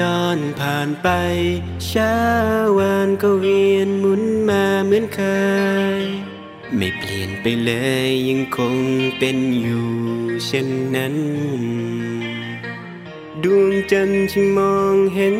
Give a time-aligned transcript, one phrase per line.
[0.00, 1.08] ดอนผ่านไป
[1.86, 2.16] เช้า
[2.78, 5.20] วันก็เวียนหมุนมาเหมือนเค
[6.00, 6.02] ย
[6.76, 7.70] ไม่เปลี่ยนไปเล
[8.08, 8.76] ยยังคง
[9.18, 9.90] เป็นอยู่
[10.46, 11.14] เช่นนั้น
[13.44, 15.36] ดวงจันทร์ที่มองเห็น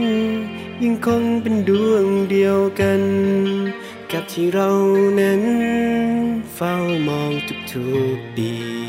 [0.83, 3.03] ยังคงเป็นดวงเดียวกัน
[4.13, 4.71] กับที่เรา
[5.21, 5.43] นั้น
[6.55, 6.75] เฝ้า
[7.09, 7.33] มอง
[7.73, 7.87] ทุ
[8.17, 8.80] กๆปี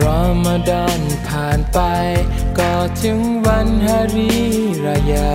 [0.00, 1.80] รอมาดอนผ่านไป
[2.58, 4.34] ก็ถึงวันฮารี
[4.86, 5.34] รายา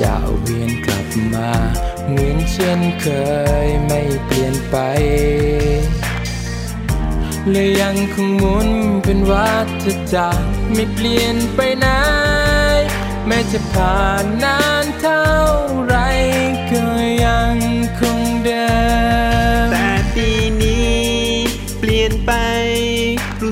[0.00, 1.50] จะเวียนกลับมา
[2.08, 3.06] เหมือนเช่นเค
[3.66, 4.76] ยไม่เปลี่ยนไป
[7.50, 8.68] เลยยังคงหมุน
[9.04, 9.52] เป็นวั
[9.84, 11.86] ฏจักรไม่เปลี่ยนไปไหน
[13.26, 14.69] แม้จะผ่านนานเท่า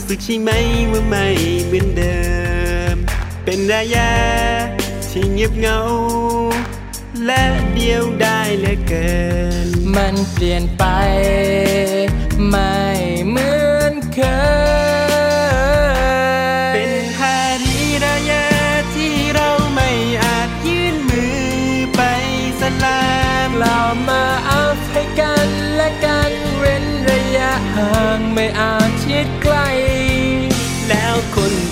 [0.09, 0.51] สึกใช่ไหม
[0.93, 1.27] ว่าไม่
[1.69, 2.21] เหมือนเดิ
[2.95, 2.97] ม
[3.45, 4.13] เป็นระยะ
[5.11, 5.81] ที่เงียบเงา
[7.27, 9.13] และเดียวได้เหลือเกิ
[9.67, 10.85] น มันเปลี่ยนไป
[12.49, 12.77] ไม่
[13.31, 14.48] เหมือนเคย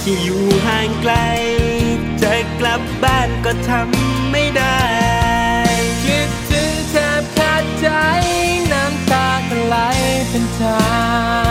[0.08, 1.14] ที่อยู่ห่างไกล
[2.22, 4.80] จะกลับบ้านก็ทำไม่ได้
[6.04, 7.88] คิดถึงแทบขาดใจ
[8.72, 9.76] น้ำตาก็ไหล
[10.28, 10.78] เป็นทา
[11.44, 11.45] ง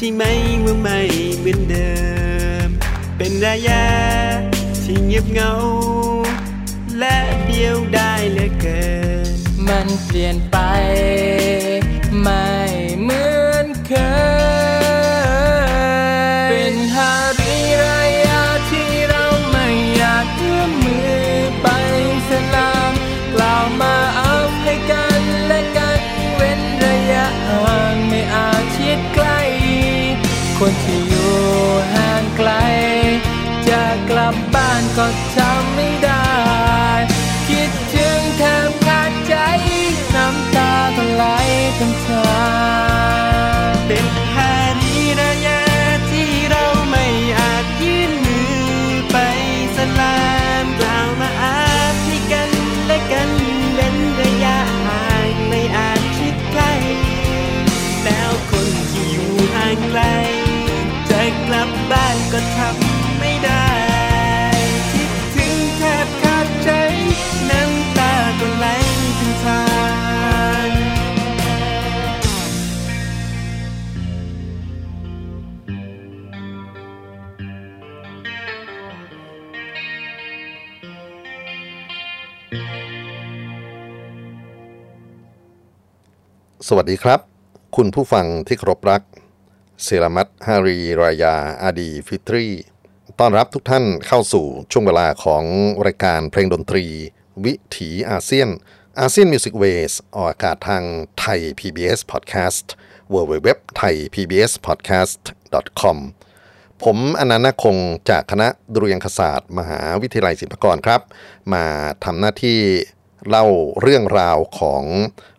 [0.00, 0.24] ใช่ไหม
[0.64, 1.00] ว่าไม่
[1.40, 1.92] เหมือนเดิ
[2.66, 2.68] ม
[3.16, 3.84] เป็นระยะ
[4.82, 5.52] ที่เงียบเงา
[6.98, 7.16] และ
[7.46, 8.82] เดียวได้เหลือเกิ
[9.32, 9.34] น
[9.68, 10.56] มันเปลี่ยนไป
[12.20, 12.48] ไม่
[34.10, 36.28] กลับบ้านก็ทำไม่ได้
[37.48, 39.34] คิดถึงแทบขาดใจ
[40.14, 41.24] น้ำตาก็ไหล
[41.78, 42.48] ทั้งทา
[44.26, 44.27] ง
[86.70, 87.20] สวัสดีครับ
[87.76, 89.02] คุณผู้ฟังที่เคารพรัก
[89.82, 92.46] Selamat Hari Raya Aidilfitri
[93.18, 95.44] ต้อนรับทุกท่านเข้าสู่ช่วงเวลาของ
[95.86, 96.84] รายการเพลงดนตรี
[97.44, 98.48] วิถีอาเซียน
[99.00, 100.84] ASEAN Music Wave ออกอากาศทาง
[101.18, 102.66] ไทย PBS Podcast
[103.14, 103.48] w w w
[103.78, 105.22] t h a i PBS Podcast
[105.80, 105.98] com
[106.84, 107.76] ผมอนันต์คง
[108.10, 111.00] จากคณะดุริยางคศาสตร์ มหาวิทยาลัยศิลปากรครับ
[111.52, 111.64] มา
[112.04, 112.60] ทำหน้าที่
[113.28, 113.46] เล่า
[113.80, 114.84] เรื่องราวของ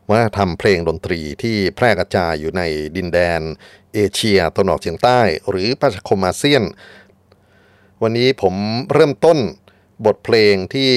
[0.10, 2.62] วัฒนธรรมเพลงดนตรีที่แพร่กระจายอยู่ใน
[2.96, 3.42] ดินแดน
[3.94, 5.20] เอเชียตะวันออกเฉียงใต้
[5.50, 6.64] หรือประชาคมอาเซียน
[8.02, 8.56] วันนี้ผม
[8.94, 9.40] เริ่มต้น
[10.06, 10.92] บทเพลงที่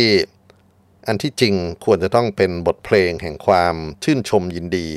[1.06, 1.54] อันที่จริง
[1.84, 3.74] ควรจะต้องเป็นบทเพลงแห่งความ
[4.04, 4.88] ชื่นชมยินดี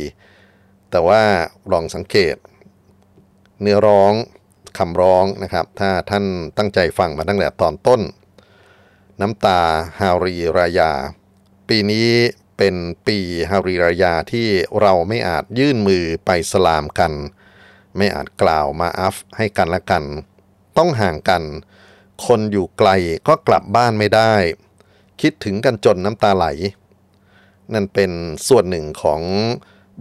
[0.92, 1.24] แแต่ว่า
[1.72, 2.36] ลองสังเกต
[3.62, 4.14] เนื้อร้อง
[4.78, 6.26] คำร้องนะครับ ถ้าท่าน
[6.58, 8.02] ตั้งใจฟังมาตั้งแต่ตอนต้น
[9.22, 9.62] น้ำตา
[10.00, 10.92] ฮารีรายา
[11.70, 12.10] ปีนี้
[12.58, 12.76] เป็น
[13.08, 13.18] ปี
[13.50, 14.48] ฮารีรายาที่
[14.82, 17.14] เราไม่อาจยื่นมือไปสลามกัน
[17.98, 20.04] ไม่อาจกล่าวมาอัฟให้กันและกัน
[20.78, 21.44] ต้องห่างกัน
[22.26, 22.90] คนอยู่ไกล
[23.28, 24.34] ก็กลับบ้านไม่ได้
[25.22, 26.46] คิดถึงกันจนน้ำตาไหล
[27.74, 28.12] นั่นเป็น
[28.48, 29.22] ส่วนหนึ่งของ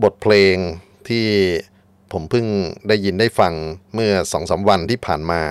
[0.03, 0.57] บทเพลง
[1.09, 1.27] ที่
[2.13, 2.47] ผมเพิ่ง
[2.89, 3.55] ได้ยินได้ฟัง
[3.95, 5.43] เมื่อสองสาวันที่ผ่านมา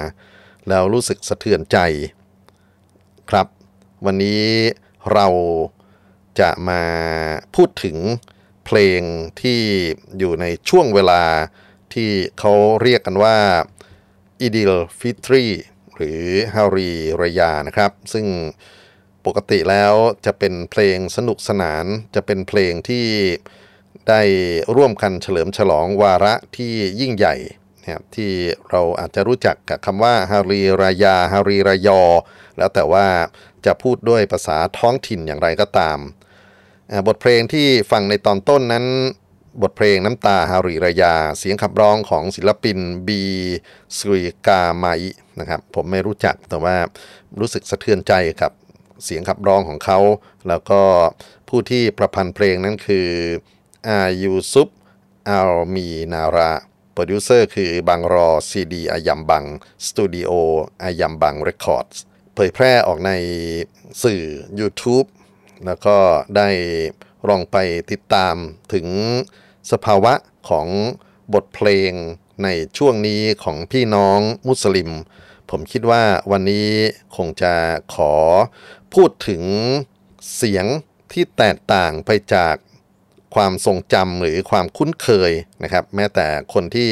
[0.67, 1.77] แล้วรู้สึกสะเทือนใจ
[3.29, 3.47] ครับ
[4.05, 4.43] วันนี้
[5.13, 5.27] เรา
[6.39, 6.81] จะมา
[7.55, 7.97] พูดถึง
[8.65, 9.01] เพลง
[9.41, 9.61] ที่
[10.17, 11.23] อยู่ในช่วงเวลา
[11.93, 12.09] ที่
[12.39, 13.37] เขาเรียกกันว่า
[14.41, 15.45] อีดิลฟิตรี
[15.95, 16.21] หรือ
[16.55, 16.91] ฮารี
[17.21, 18.25] รยานะครับ ซึ่ง
[19.25, 19.93] ปกติแล้ว
[20.25, 21.85] จะเป็นเพลงสนุกสนาน
[22.15, 23.07] จะเป็นเพลงที่
[24.09, 24.21] ได้
[24.75, 27.35] ร่วมกันเฉลิมฉลองวาระที่ยิ่งใหญ่
[27.81, 28.31] นะครับที่
[28.69, 32.01] เราอาจจะรู้จักกับคำว่าฮารีรายาฮารีรายอ
[32.57, 33.05] แล้วแต่ว่า
[33.65, 35.99] จะพูดด้วยภาษาท้องถิ่นอย่างไรก็ตาม
[37.07, 38.85] บทเพลงที่ฟังในตอนต้นนั้น
[39.61, 42.77] บทเพลงน้ำตาฮาริรยา เสียงขับร้องของศิลปิน
[43.07, 43.21] บี
[43.95, 44.85] สุริกาไม
[45.39, 46.75] นะครับผมไม่รู้จักแต่ว่า
[47.39, 48.51] รู้สึกสะเทือนใจกับ
[49.03, 49.99] เสียงขับร้องของเขา
[50.47, 50.81] แล้วก็
[51.49, 53.07] ผู้ที่ประพันธ์เพลงนั้นคือ
[53.87, 54.69] อายูซุป
[55.29, 56.51] อัลมีนารา
[56.93, 59.43] โปรดิวเซอร์คือบางรอซีดีอายัมบัง
[59.87, 60.31] สตูดิโอ
[60.83, 61.85] อายัมบังเรคคอร์ด
[62.35, 63.11] เผยแพร่ออกใน
[64.03, 64.23] สื่อ
[64.59, 65.07] YouTube
[65.65, 65.97] แล้วก็
[66.37, 66.49] ได้
[67.29, 67.57] ลองไป
[67.91, 68.35] ติดตาม
[68.73, 68.87] ถึง
[69.71, 70.13] สภาวะ
[70.49, 70.67] ของ
[71.33, 71.91] บทเพลง
[72.43, 72.47] ใน
[72.77, 74.89] ช่วงนี้ของพี่น้องมุสลิม
[75.49, 76.69] ผมคิดว่าวันนี้
[77.15, 77.53] คงจะ
[77.95, 78.13] ขอ
[78.93, 79.43] พูดถึง
[80.35, 80.65] เสียง
[81.11, 82.55] ที่แตกต่างไปจาก
[83.35, 85.31] ความทรงจำหรือความคุ้นเคย
[85.63, 86.89] นะครับ แม้แต่คนที่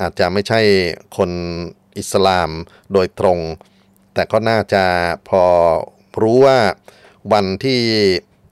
[0.00, 0.60] อาจจะไม่ใช่
[1.16, 1.30] คน
[1.98, 2.50] อิสลาม
[2.92, 3.38] โดยตรง
[4.14, 4.84] แต่ก็น่าจะ
[5.28, 5.44] พอ
[6.22, 6.58] รู้ว่า
[7.32, 7.80] วันที่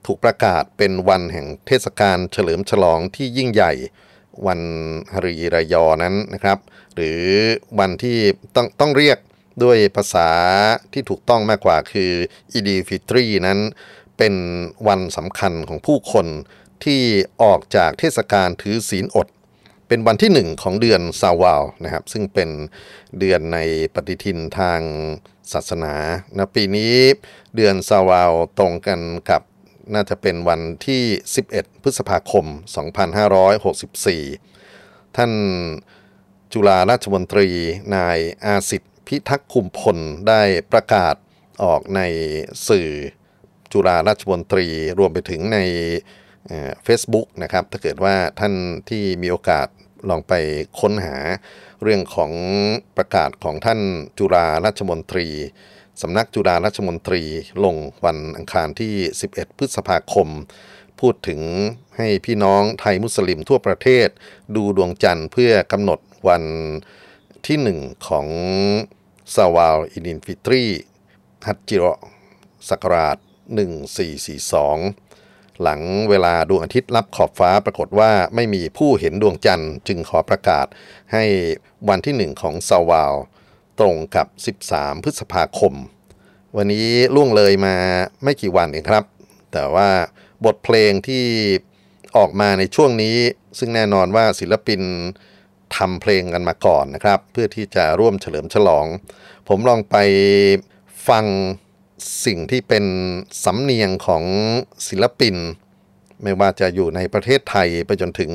[0.07, 3.73] ถูกประกาศเป็นวันแห่งเทศกาลเฉลิมฉลองที่ยิ่งใหญ่
[4.47, 4.61] วัน
[5.13, 6.59] ฮารีรายอนั้นนะครับ
[6.95, 7.21] หรือ
[7.79, 8.19] วันที่
[8.57, 9.19] ต้องต้องเรียก
[9.65, 10.31] ด้วยภาษา
[10.93, 12.13] ที่ถูกต้องมากกว่าคือ
[12.53, 13.59] อีดิลฟิตรีนั้น
[14.19, 14.35] เป็น
[14.89, 16.27] วันสำคัญของผู้คน
[16.85, 17.03] ที่
[17.43, 19.29] ออกจากเทศกาลถือศีลอด
[19.89, 22.51] เป็นวันที่หนึ่งของเดือนซาวาลนะครับ ซึ่งเป็น
[23.19, 23.59] เดือนใน
[23.95, 24.81] ปฏิทินทาง
[25.53, 25.95] ศาสนา
[26.37, 26.95] นะปีนี้
[27.57, 29.01] เดือนซาวาลตรงกัน
[29.31, 29.43] กับ
[29.95, 31.03] น่าจะเป็นวันที่
[31.45, 32.47] 11 พฤษภาคม
[34.41, 35.33] 2564 ท่าน
[36.53, 37.49] จุฬาราชมนตรี
[37.97, 39.99] นายอาสิทธิพิทักษ์คุมพล
[40.29, 40.43] ได้
[40.73, 41.15] ประกาศ
[41.63, 42.01] ออกใน
[42.69, 42.89] สื่อ
[43.73, 44.67] จุฬาราชมนตรี
[44.99, 45.59] รวมไปถึงใน
[46.85, 48.55] เฟซบุ๊กนะครับ ถ้าเกิดว่าท่าน
[48.89, 49.67] ที่มีโอกาส
[50.11, 50.33] ลองไป
[50.81, 51.17] ค้นหา
[51.83, 52.33] เรื่องของ
[52.97, 53.81] ประกาศของท่าน
[54.19, 55.27] จุฬาราชมนตรี
[56.03, 57.23] สำนักจุฬาราชมนตรี
[57.65, 58.95] ลงวันอังคารที่
[59.29, 60.29] 11 พฤษภาคม
[61.01, 61.41] พูดถึง
[61.97, 64.09] ให้พี่น้องไทยมุสลิมทั่วประเทศ
[64.57, 66.45] ดูดวงจันทร์เพื่อกำหนดวัน
[67.47, 67.79] ที่หนึ่ง
[68.09, 68.27] ของ
[69.35, 70.65] ซาวาลอินินฟิตรี
[71.47, 71.85] ฮัจจิโร
[72.69, 75.08] สักราช 1442
[75.63, 80.67] หลังเวลาดวงอาทิตย์รับขอบฟ้าปรากฏว่าไม่มีผู้เห็นดวงจันทร์จึงขอประกาศ
[81.13, 81.25] ให้
[81.89, 83.15] วันที่หนึ่งของซาวาล
[83.81, 84.27] ตรงกับ
[84.65, 85.75] 13 พฤษภาคม
[86.57, 87.77] วันนี้ล่วงเลยมา
[88.23, 89.05] ไม่กี่วันเองครับ
[89.53, 89.89] แต่ว่า
[90.45, 91.25] บทเพลงที่
[92.17, 93.17] ออกมาในช่วงนี้
[93.59, 94.81] ซึ่งแน่นอนว่าศิลปิน
[95.77, 98.87] ทำเพลงกันมาก่อนนะครับ เพื่อที่จะร่วมเฉลิมฉลอง
[99.49, 99.97] ผมลองไป
[101.09, 101.25] ฟัง
[102.25, 102.85] สิ่งที่เป็น
[103.45, 104.25] สำเนียงของ
[104.89, 105.37] ศิลปิน
[106.23, 108.33] ไม่ว่าจะอยู่ในประเทศไทยไปจนถึง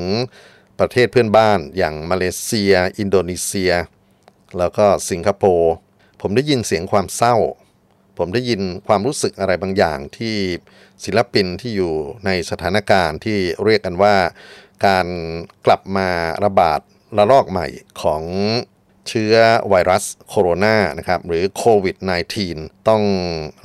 [0.80, 3.72] ประเทศเพื่อนบ้านอย่างมาเลเซีย อินโดนีเซีย
[4.58, 5.72] แล้วก็สิงคโปร์
[6.20, 7.36] ผมได้ยินเสียงความเศร้า
[8.18, 10.36] ผมได้ยินความรู้สึกอะไรบางอย่างที่
[11.04, 11.94] ศิลปินที่อยู่
[12.26, 14.16] ในสถานการณ์ที่เรียกกันว่า
[14.86, 15.06] การ
[15.66, 16.08] กลับมา
[16.44, 16.80] ระบาด
[17.16, 17.66] ระลอกใหม่
[18.02, 18.22] ของ
[19.08, 19.34] เชื้อ
[19.68, 21.96] ไวรัสโคโรนานะครับหรือโควิด
[22.42, 23.02] -19 ต้อง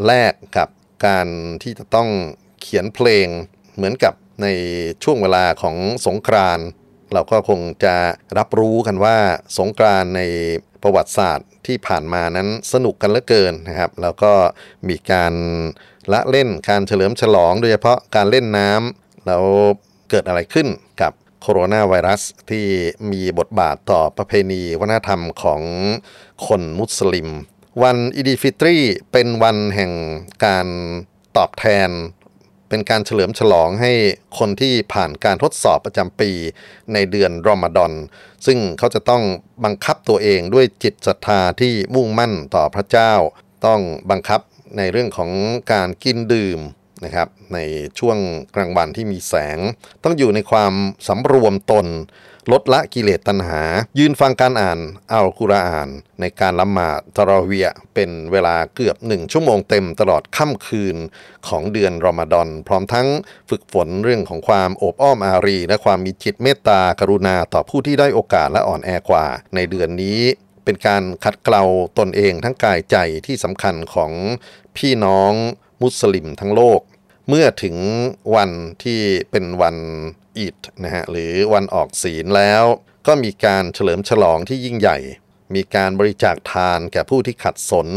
[0.06, 0.70] แลกกับ
[1.06, 1.28] การ
[1.64, 2.10] ที่จะต้อง
[2.62, 3.28] เขียนเพลง
[3.76, 4.48] เหมือนกับใน
[5.04, 6.60] ช่วงเวลาของสงกราน
[7.14, 7.96] เราก็คงจะ
[8.38, 9.18] รับรู้กันว่า
[9.58, 10.22] สงกรานใน
[10.84, 14.34] ประวัติศาสตร์ที่ผ่านมานั้นสนุกกันเหลือเกินนะครับ แล้วก็
[14.90, 15.34] มีการ
[16.14, 19.44] ละเล่นการเฉลิมฉลองโดยเฉพาะการเล่นน้ำแล้ว
[20.10, 20.68] เกิดอะไรขึ้น
[21.02, 22.66] กับ โคโรนาไวรัสที่
[23.12, 25.62] มีบทบาทต่อประเพณีวัฒนธรรมของ
[26.48, 27.30] คนมุสลิม
[27.84, 28.78] วันอีดีฟิตรี
[29.12, 29.92] เป็นวันแห่ง
[30.46, 30.68] การ
[31.38, 31.90] ตอบแทน
[32.70, 33.94] เป็นการเฉลิมฉลองให้
[34.40, 36.32] คนที่ผ่านการทดสอบประจำปี
[36.94, 37.94] ในเดือนรอมฎอน
[38.46, 39.24] ซึ่งเขาจะต้อง
[39.64, 43.14] บังคับตัวเองด้วยจิตศรัทธาที่มุ่งมั่นต่อพระเจ้า
[43.66, 43.82] ต้อง
[44.12, 44.42] บังคับ
[44.78, 45.32] ในเรื่องของ
[45.74, 46.60] การกินดื่ม
[47.04, 47.58] นะครับใน
[48.00, 48.18] ช่วง
[48.56, 49.58] กลางวันที่มีแสง
[50.04, 50.74] ต้องอยู่ในความ
[51.08, 51.88] สำรวมตน
[52.52, 53.62] ลดละกิเลสตัณหา
[54.00, 54.80] ยืนฟังการอ่าน
[55.12, 55.90] อัลกุรอาน
[56.20, 60.96] ในการละหมาดตะรอเวียเป็นเวลาเกือบหนึ่งชั่วโมงเต็มตลอดค่ำคืน
[61.48, 63.08] ของเดือนรอมฎอน พร้อมทั้ง
[63.50, 69.26] ฝึกฝนเรื่องของความโอบอ้อมอารี และความมีจิตเมตตากรุณาต่อผู้ที่ได้โอกาสและอ่อนแอกว่า
[69.56, 70.20] ในเดือนนี้
[70.66, 71.64] เป็นการขัดเกลา
[72.00, 74.12] ตนเองทั้งกายใจที่สำคัญของ
[74.78, 75.34] พี่น้อง
[75.82, 76.82] มุสลิมทั้งโลก
[77.32, 77.78] มื่อถึง
[78.36, 78.52] วัน
[78.84, 79.78] ที่เป็นวัน
[80.38, 82.64] อีดนะฮะหรือวันออกศีลแล้ว
[83.08, 84.98] ก็มีการเฉลิมฉลองที่ยิ่งใหญ่
[85.56, 87.88] มีการบริจาคทานแก่ผู้ที่ขัดสน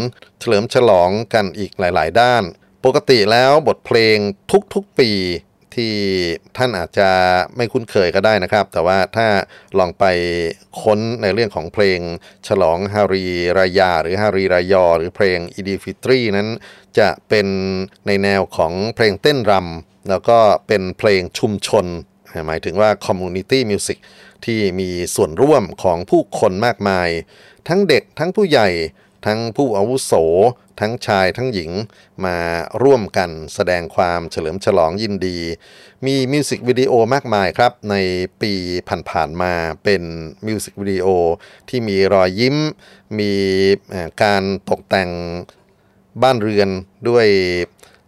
[0.41, 2.43] เฉลิมฉลองกันอีกหลาย ๆ ด้าน
[2.85, 4.17] ปกติแล้วบทเพลง
[4.75, 5.11] ทุกๆปี
[5.77, 5.95] ที่
[6.57, 7.09] ท่านอาจจะ
[7.57, 9.27] ไม่คุ้นเคยก็ได้นะครับ แต่ว่าถ้า
[9.79, 10.05] ลองไป
[10.83, 12.01] ค้นในเรื่องของเพลง
[12.49, 13.27] ฉลองฮารี
[13.59, 16.49] รายา หรือฮารีรายอ หรือเพลงอีดีฟิตรีนั้น
[16.99, 17.47] จะเป็น
[18.07, 21.87] ในแนวของเพลงเต้นรำแล้วก็เป็นเพลงชุมชน
[22.47, 23.99] หมายถึงว่า community music
[24.45, 27.09] ที่มีส่วนร่วมของผู้คนมากมาย
[27.69, 28.69] ทั้งเด็กทั้งผู้ใหญ่
[29.27, 30.13] ทั้งผู้อาวุโส
[30.81, 31.71] ทั้งชายทั้งหญิง
[32.25, 32.39] มา
[32.83, 35.39] ร่วมกันแสดงความเฉลิมฉลองยินดี
[36.07, 37.97] มีมิวสิกวิดีโอมากมายครับ ใน
[38.43, 38.53] ปี
[39.11, 40.03] ผ่านๆมาเป็น
[40.47, 41.07] มิวสิกวิดีโอ
[41.69, 42.57] ที่มีรอยยิ้ม
[43.19, 43.33] มี
[44.23, 45.11] การตกแต่ง
[46.23, 46.69] บ้านเรือน
[47.09, 47.27] ด้วย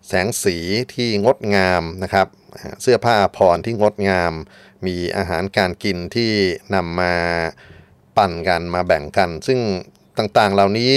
[0.08, 0.56] แสงสี
[0.94, 2.26] ที่งดงามนะครับ
[2.82, 4.32] เสื้อผ้าอาภรณ์ที่งดงาม
[4.86, 6.32] มีอาหารการกินที่
[6.74, 7.14] นำมา
[8.16, 9.60] ปั่นกันมาแบ่งกัน ซึ่ง
[10.18, 10.94] ต่างๆ เหล่านี้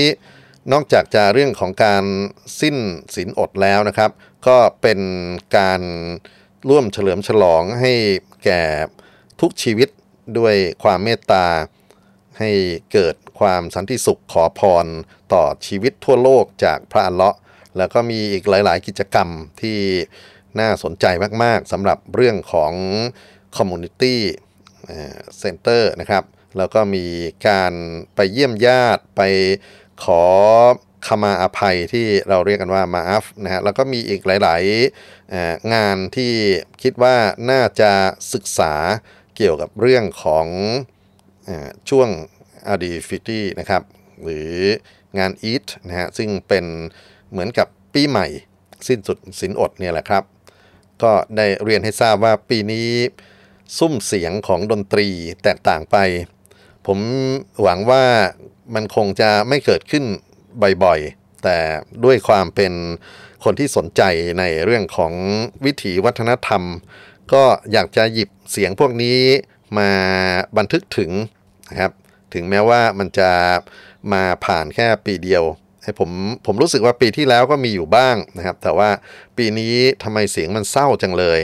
[0.74, 2.03] นอกจากจะเรื่องของการ
[2.62, 2.77] สิ้น
[3.15, 4.12] ศีลอดแล้วนะครับ
[4.47, 5.00] ก็เป็น
[5.57, 5.81] การ
[6.69, 7.93] ร่วมเฉลิมฉลองให้
[8.45, 8.63] แก่
[9.41, 9.89] ทุกชีวิต
[10.38, 11.45] ด้วยความเมตตา
[12.39, 12.51] ให้
[12.93, 14.86] เกิดความสันติสุขขอพร
[15.33, 17.39] ต่อชีวิตทั่วโลกจากพระอัลเลาะห์
[17.77, 19.29] แล้วก็มีอีกหลาย ๆ กิจกรรม
[19.62, 19.79] ที่
[20.59, 21.05] น่าสนใจ
[21.43, 22.74] มาก ๆสำหรับเรื่องของ
[23.55, 24.15] Community
[25.41, 26.24] Center นะครับ
[26.58, 27.06] แล้วก็มี
[27.48, 27.74] การ
[28.16, 29.22] ไปเยี่ยมญาติไป
[30.04, 30.24] ขอ
[31.08, 36.34] ขมาอภัยที่เราเรียกกันว่ามาอัฟนะฮะแล้วก็มีอีกหลายๆงานที่
[36.84, 37.16] คิดว่า
[37.51, 37.92] น่าจะ
[38.34, 38.74] ศึกษา
[39.36, 40.48] เกี่ยวกับเรื่องของ
[41.48, 41.50] อ
[41.89, 42.10] ช่วง
[42.68, 43.82] อีดิลฟิตรีนะครับ
[44.24, 44.51] หรือ
[45.20, 46.66] งานอีดนะฮะซึ่งเป็น
[47.32, 48.27] เหมือนกับปีใหม่
[48.88, 50.24] สิ้นสุดศีลอดเนี่ยแหละครับ
[51.04, 52.89] ก็ได้เรียนให้ทราบว่าปีนี้
[53.77, 55.08] สุ้มเสียงของดนตรี
[55.44, 55.98] แตกต่างไป
[56.88, 57.00] ผม
[57.62, 58.03] หวังว่า
[58.75, 60.03] มันคงจะไม่เกิดขึ้น
[60.84, 61.58] บ่อยๆ แต่
[62.06, 62.74] ด้วยความเป็น
[63.44, 64.01] คนที่สนใจ
[64.39, 65.13] ในเรื่องของ
[65.65, 66.63] วิถีวัฒนธรรม
[67.34, 69.20] ก็อยากจะหยิบเสียงพวกนี้
[69.77, 69.91] มา
[70.58, 71.12] บันทึกถึง
[71.70, 71.91] นะครับ
[72.34, 73.32] ถึงแม้ว่ามันจะ
[74.13, 75.44] มาผ่านแค่ปีเดียว
[75.84, 76.10] ให้ผม
[76.46, 78.89] ผมรู้สึกว่าปีที่แล้วก็มีอยู่บ้างนะครับ แต่ว่า
[79.38, 81.39] ปีนี้ทำไมเสียงมันเศร้าจังเลย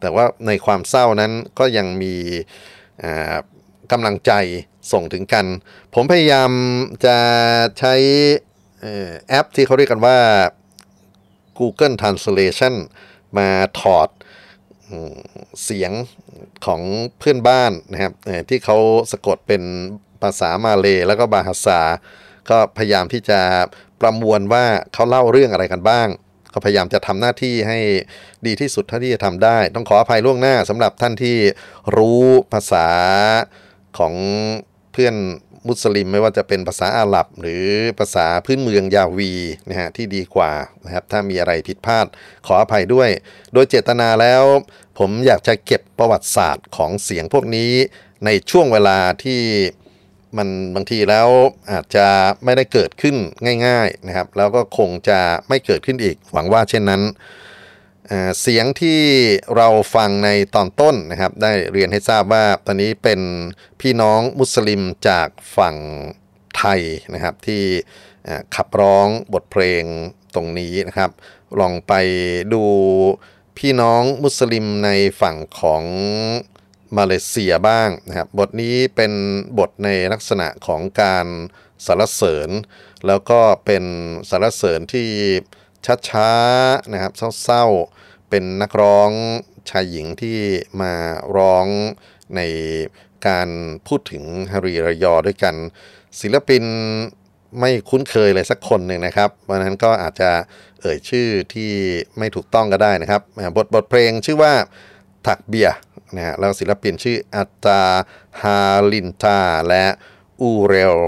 [0.00, 2.14] แต่ว่าในความเศร้านั้นก็ยังมี
[3.92, 4.32] กำลังใจ
[4.92, 5.46] ส่งถึงกัน
[5.94, 6.50] ผมพยายาม
[7.06, 7.18] จะ
[7.78, 7.94] ใช้
[9.28, 10.18] แอปที่เขาเรียกกันว่า
[11.58, 12.74] Google Translation
[13.38, 13.48] มา
[13.80, 14.08] ถอด
[15.64, 15.92] เสียง
[16.66, 16.80] ของ
[17.18, 18.12] เพื่อนบ้านนะครับ
[18.48, 18.76] ที่เขา
[19.12, 19.62] สะกดเป็น
[20.22, 21.80] ภาษามาเลยแล้วก็บาฮาซา
[22.50, 23.40] ก็พยายามที่จะ
[24.00, 24.64] ประมวลว่า
[24.94, 26.08] เขาเล่าเรื่องอะไรกันบ้าง
[26.52, 27.78] ก็พยายามจะทำหน้าที่ให้
[28.46, 31.36] ดีที่สุดเท่าที่จะทำได้ ต้องขออภัยล่วงหน้าสำหรับท่านที่
[31.96, 32.88] รู้ภาษา
[33.98, 34.14] ของ
[34.92, 35.14] เพื่อน
[35.68, 37.66] มุสลิมไม่ว่าจะเป็นภาษาอาหรับ หรือ
[37.98, 39.32] ภาษาพื้นเมืองยาวี
[39.68, 40.52] นะฮะที่ดีกว่า
[40.84, 42.06] นะครับถ้ามีอะไรผิดพลาด
[42.46, 43.08] ขออภัยด้วย
[43.52, 44.42] โดยเจตนาแล้ว
[44.98, 47.72] ผมอยากจะเก็บประวัติศาสตร์ของเสียงพวกนี้
[48.24, 49.40] ในช่วงเวลาที่
[50.36, 51.28] มันบางทีแล้ว
[51.72, 52.06] อาจจะ
[52.44, 53.16] ไม่ได้เกิดขึ้น
[53.66, 57.02] ง่าย ๆนะครับ แล้วก็คงจะไม่เกิดขึ้นอีกหวังว่าเช่นนั้น
[58.40, 59.00] เสียงที่
[59.56, 63.20] เราฟังในตอนต้นนะครับ ได้เรียนให้ทราบว่าตอนนี้เป็น
[63.80, 65.76] พี่น้องมุสลิมจากฝั่ง
[66.56, 66.80] ไทย
[67.14, 67.62] นะครับ ที่
[68.54, 69.84] ขับร้องบทเพลง
[70.34, 71.10] ตรงนี้นะครับ
[71.60, 71.92] ลองไป
[72.52, 72.64] ดู
[73.58, 75.82] พี่น้องมุสลิมในฝั่งของ
[76.96, 79.12] มาเลเซียบ้างนะครับ บทนี้เป็น
[79.58, 81.26] บทในลักษณะของการ
[81.86, 82.50] สรรเสริญ
[83.06, 83.84] แล้วก็เป็น
[84.30, 85.08] สรรเสริญที่
[86.08, 87.12] ช้าๆนะครับ
[87.42, 87.97] เศร้าๆ
[88.30, 89.10] เป็นนักร้อง
[89.70, 90.38] ชายหญิงที่
[90.80, 90.92] มา
[91.36, 91.66] ร้อง
[92.36, 92.40] ใน
[93.26, 93.48] การ
[93.86, 95.54] พูดถึงฮารีรยอด้วยกัน
[96.20, 96.64] ศิลปิน
[97.60, 100.30] ไม่คุ้นเคยเลยสักคนหนึ่งนะครับเพราะฉะนั้นก็อาจจะ
[100.80, 101.72] เอ่ยชื่อที่
[102.18, 103.22] ไม่ถูกต้องก็ได้นะครับ
[103.56, 104.52] บทบทเพลงชื่อว่า
[105.26, 105.70] ถักเบีย
[106.16, 107.82] นะฮะแล้วศิลปินชื่ออัตตา
[108.42, 108.60] ฮา
[108.92, 109.84] ลินตาและ
[110.40, 110.98] อูเรล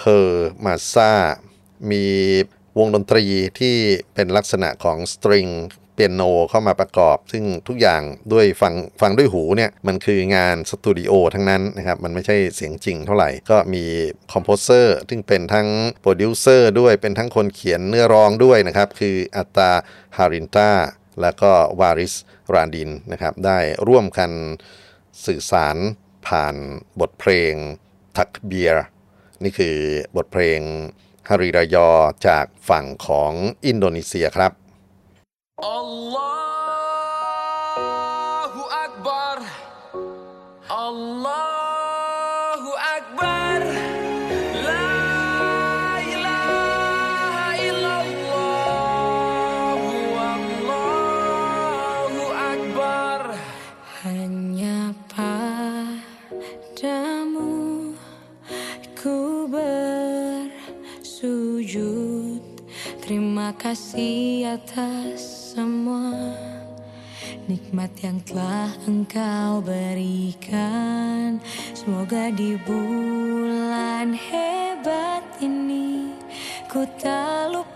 [0.00, 1.12] เฮอร์มันสยา
[1.90, 2.04] มี
[2.78, 3.24] วงดนตรี
[3.60, 3.76] ที่
[4.14, 5.46] เป็นลักษณะของ string
[5.94, 13.84] เปียโนเข้ามาประกอบ ซึ่งทุกอย่างด้วยฟังฟังด้วยหูเนี่ยมันคืองานสตูดิโอทั้งนั้นนะครับมันไม่ใช่เสียงจริงเท่าไหร่ ก็มี
[14.32, 15.68] composer ซึ่งเป็นทั้ง
[16.02, 19.70] โปรดิวเซอร์ด้วยเป็นทั้งคนเขียนเนื้อร้องด้วยนะครับ คืออัตตา
[20.16, 20.70] ฮาลิลินตา
[21.22, 22.14] แล้วก็วาริส
[22.54, 23.58] รานดินนะครับ ได้
[23.88, 24.30] ร่วมกัน
[25.26, 25.76] สื่อสาร
[26.26, 26.56] ผ่าน
[27.00, 27.54] บทเพลง
[28.16, 28.84] ทักเบียร์
[29.44, 29.76] นี่คือ
[30.16, 30.60] บทเพลง
[31.28, 31.88] ฮาริรายอ
[32.28, 33.32] จากฝั่งของ
[33.66, 34.52] อินโดนีเซียครับ
[35.54, 35.86] Allahu
[38.74, 39.38] Akbar.
[40.66, 43.62] Allahu Akbar.
[44.66, 44.98] La
[46.02, 49.78] ilaha illallah.
[50.34, 53.38] Allahu Akbar.
[54.02, 56.34] Hanya padamu
[58.98, 61.22] ku bersujud.
[62.98, 66.34] Terima kasih atas semua
[67.44, 71.38] Nikmat yang telah engkau berikan.
[71.76, 76.10] Semoga di bulan hebat ini
[76.66, 77.73] Ku tak lupa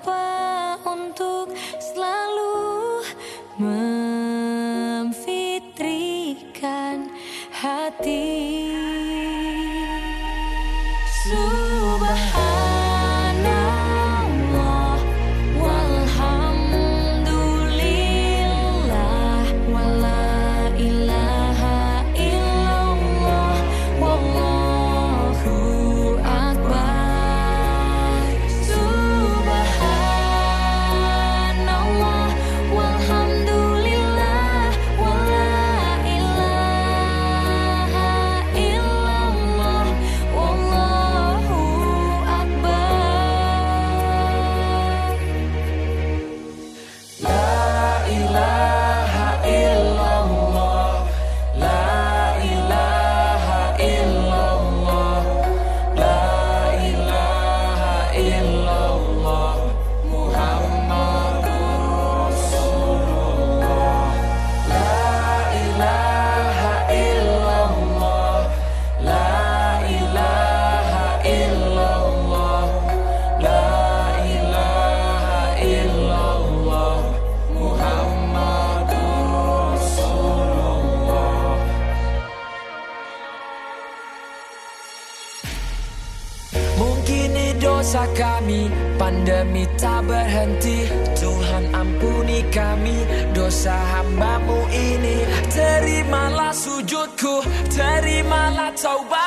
[98.85, 99.18] October.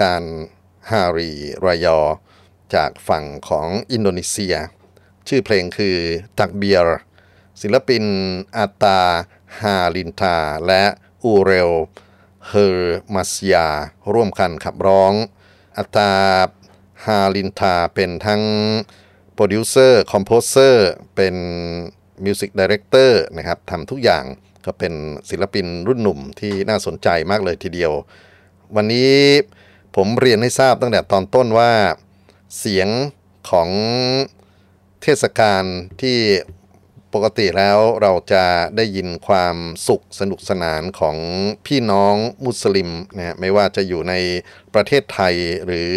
[0.00, 0.22] กาล
[0.90, 1.32] ฮารี
[1.66, 2.00] รายอ
[2.74, 4.56] จากฝั่งของอินโดนีเซีย
[5.28, 5.96] ชื่อเพลงคือ
[6.38, 7.00] ตักเบียร์
[7.60, 8.04] ศิลปิน
[8.56, 9.00] อัตตา
[9.60, 10.84] ฮาลิลินตาและ
[11.24, 11.72] อูเรล
[12.46, 13.68] เฮอร์มันสยา
[14.14, 15.12] ร่วมกันขับร้อง
[15.76, 16.12] อัตตา
[17.04, 18.42] ฮาลิลินตาเป็นทั้ง
[19.34, 21.36] โปรดิวเซอร์ composer เป็น
[22.24, 24.24] music director นะครับทำทุกอย่าง
[24.66, 24.92] ก็เป็น
[25.30, 27.92] ศิลปินรุ่นหนุ่มที่น่าสนใจมากเลยทีเดียว
[28.76, 29.12] วันนี้
[30.00, 31.72] ผมเรียนให้ทราบตั้งแต่ตอนต้นว่า
[32.58, 32.88] เสียง
[33.50, 33.68] ของ
[35.02, 35.64] เทศกาล
[36.02, 36.18] ที่
[37.14, 38.44] ปกติแล้วเราจะ
[38.76, 39.56] ได้ยินความ
[39.88, 41.16] สุขสนุกสนานของ
[41.66, 44.14] พี่น้องมุสลิมนะไม่ว่าจะอยู่ใน
[44.74, 45.34] ประเทศไทย
[45.66, 45.94] หรือ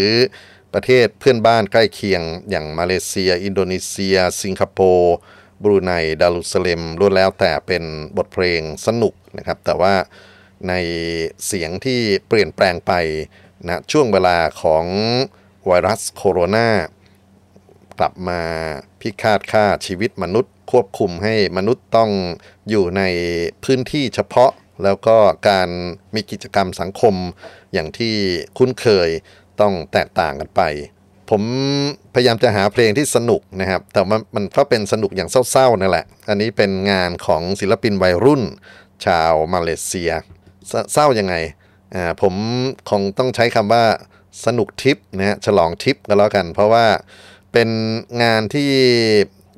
[0.74, 5.16] ประเทศเพื่อนบ้านใกล้เคียง อย่างมาเลเซีย อินโดนีเซีย สิงคโปร์
[5.64, 7.84] บรูไนดารุสเลมล้วนแล้วแต่เป็น
[8.18, 9.94] บทเพลงสนุกนะครับ แต่ว่า
[10.68, 10.74] ใน
[11.48, 12.94] เสียงที่เปลี่ยนแปลงไป
[13.66, 14.86] นะช่วงเวลาของ
[15.68, 16.70] ไวรัสโคโรนา
[18.00, 18.42] กลับมา
[19.02, 22.10] พิฆาตฆ่าชีวิตมนุษย์ ควบคุมให้มนุษย์ต้อง
[22.70, 23.02] อยู่ใน
[23.64, 24.52] พื้นที่เฉพาะ
[24.84, 25.18] แล้วก็
[25.50, 25.70] การ
[26.16, 27.16] มีกิจกรรมสังคม
[27.74, 28.16] อย่างที่
[28.58, 29.10] คุ้นเคย
[29.62, 30.62] ต้องแตกต่างกันไป
[31.30, 31.44] ผม
[32.14, 38.44] พยายามจะหาเพลงที่สนุกนะครับ แต่มันมันก็เป็นสนุกอย่างเศร้าๆนั่นแหละ อันนี้เป็นงานของศิลปินวัยรุ่น
[39.06, 40.12] ชาวมาเลเซีย
[40.94, 41.36] เศร้ายังไง
[42.22, 42.34] ผม
[42.90, 43.86] คงต้องใช้คำว่า
[44.46, 46.86] สนุกทิปนะฮะฉลองทิปก็แล้วกัน เพราะว่า
[47.54, 47.70] เป็น
[48.24, 48.70] งานที่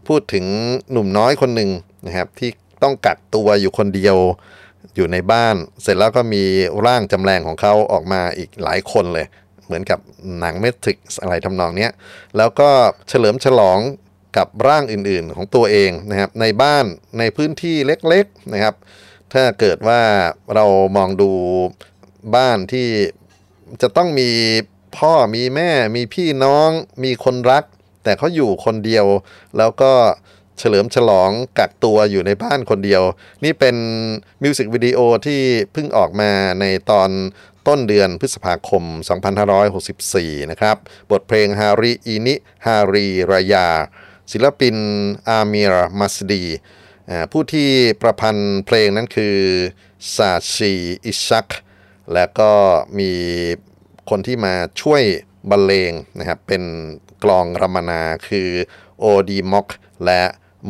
[0.07, 0.45] พูดถึง
[0.91, 1.69] หนุ่มน้อยคนหนึ่ง
[2.07, 2.49] นะครับที่
[2.83, 4.17] ต้องกักตัวอยู่คนเดียว
[4.95, 6.43] อยู่ในบ้าน เสร็จแล้วก็มี
[6.85, 9.27] ร่างจำแรงของเขาออกมาอีกหลายคนเลย
[9.65, 9.99] เหมือนกับ
[10.39, 11.91] หนังเมทริกซ์อะไรทำนองเนี้ย
[12.37, 12.69] แล้วก็
[13.09, 13.79] เฉลิมฉลอง
[14.37, 16.85] กับร่างอื่นๆของตัวเองนะครับในบ้าน
[17.19, 18.75] ในพื้นที่เล็กๆนะครับ
[19.33, 20.01] ถ้าเกิดว่า
[20.55, 20.65] เรา
[20.97, 21.31] มองดู
[22.35, 22.87] บ้านที่
[23.81, 24.29] จะต้องมี
[24.97, 26.69] พ่อมีแม่มีพี่น้อง
[27.03, 27.63] มีคนรัก
[28.03, 29.05] แต่เขาอยู่คนเดียว
[29.57, 29.93] แล้วก็
[30.59, 33.03] เฉลิมฉลองกักตัวอยู่ในบ้านคนเดียว
[33.43, 33.75] นี่เป็น
[34.43, 35.41] มิวสิกวิดีโอที่
[35.73, 36.31] เพิ่งออกมา
[36.61, 37.09] ในตอน
[37.67, 38.83] ต้นเดือนพฤษภาคม
[39.67, 40.77] 2564 นะครับ
[41.11, 43.67] บทเพลง Hari Ini Hari Raya
[44.31, 44.75] ศิลปิน
[45.29, 46.43] อามีร์มัสดี
[47.31, 47.69] ผู้ที่
[48.01, 49.37] ประพันธ์เพลงนั้นคือ
[50.15, 50.73] ซาชี
[51.05, 51.47] อิชัก
[52.13, 52.51] และก็
[52.99, 53.11] มี
[54.09, 55.03] คนที่มาช่วย
[55.49, 56.63] บรรเลงนะครับเป็น
[57.23, 58.49] กลองรมนาคือ
[58.99, 59.67] โอดีม็อก
[60.05, 60.21] และ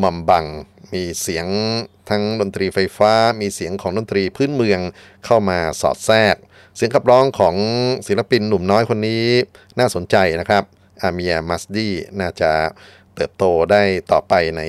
[0.02, 0.46] มัมบัง
[0.93, 1.48] มีเสียง
[2.10, 4.80] ทั้งดนตรีไฟฟ้า มีเสียงของดนตรีพื้นเมือง
[5.26, 6.36] เข้ามาสอดแทรก
[6.76, 7.56] เสียงขับร้องของ
[8.08, 9.26] ศิลปินหนุ่มน้อยคนนี้
[9.80, 10.63] น่าสนใจนะครับ
[11.02, 12.52] อาเมียมัสดีน่าจะ
[13.15, 14.62] เติบโตได้ต่อไปใน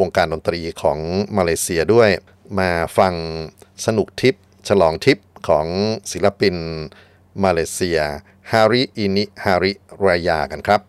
[0.00, 0.98] วงการดนตรีของ
[1.36, 2.10] มาเลเซียด้วย
[2.58, 3.14] มาฟัง
[3.86, 4.34] สนุกทิป
[4.68, 5.66] ฉลองทิป ของ
[6.12, 6.56] ศิลปิน
[7.44, 8.00] มาเลเซีย
[8.50, 9.72] ฮาริอินิฮาริ
[10.04, 10.80] รายากันครับ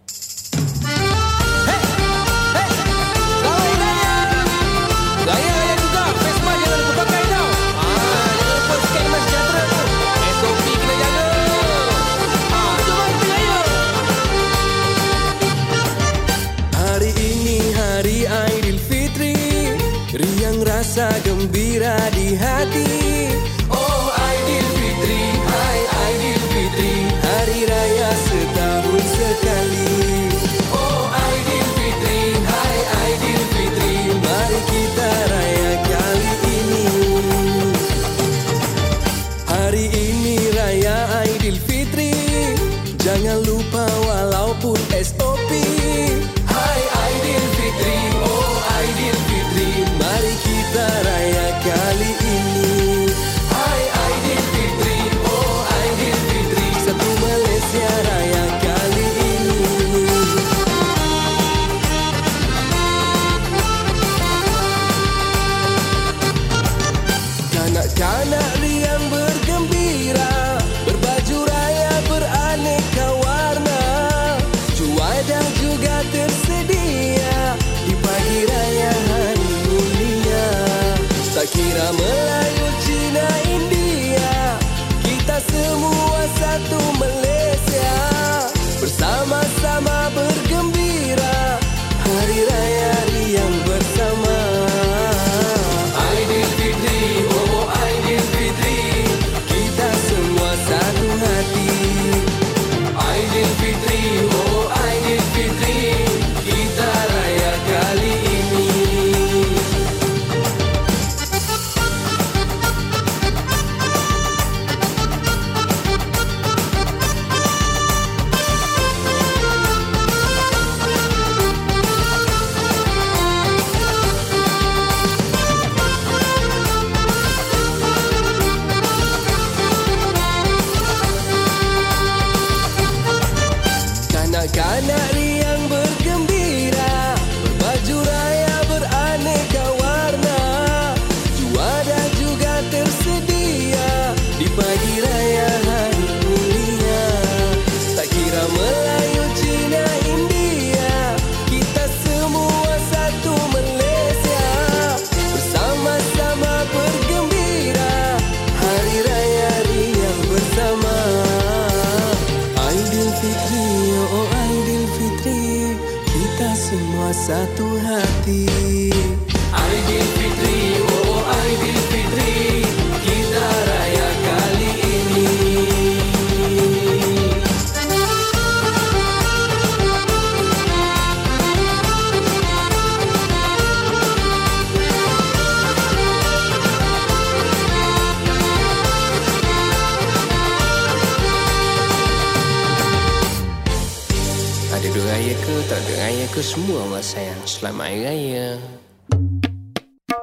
[196.40, 198.48] ke semua mas sayang Selamat Hari Raya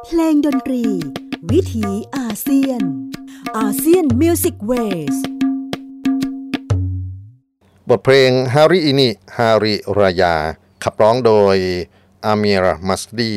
[0.05, 0.85] เพลงดนตรี
[1.53, 2.83] วิถีอาเซียน
[3.59, 5.17] ASEAN Music Waves
[7.89, 10.35] บทเพลง Hari Ini Hari Raya
[10.85, 11.57] ขับร้องโดย
[12.27, 13.33] อามีร์มัสดี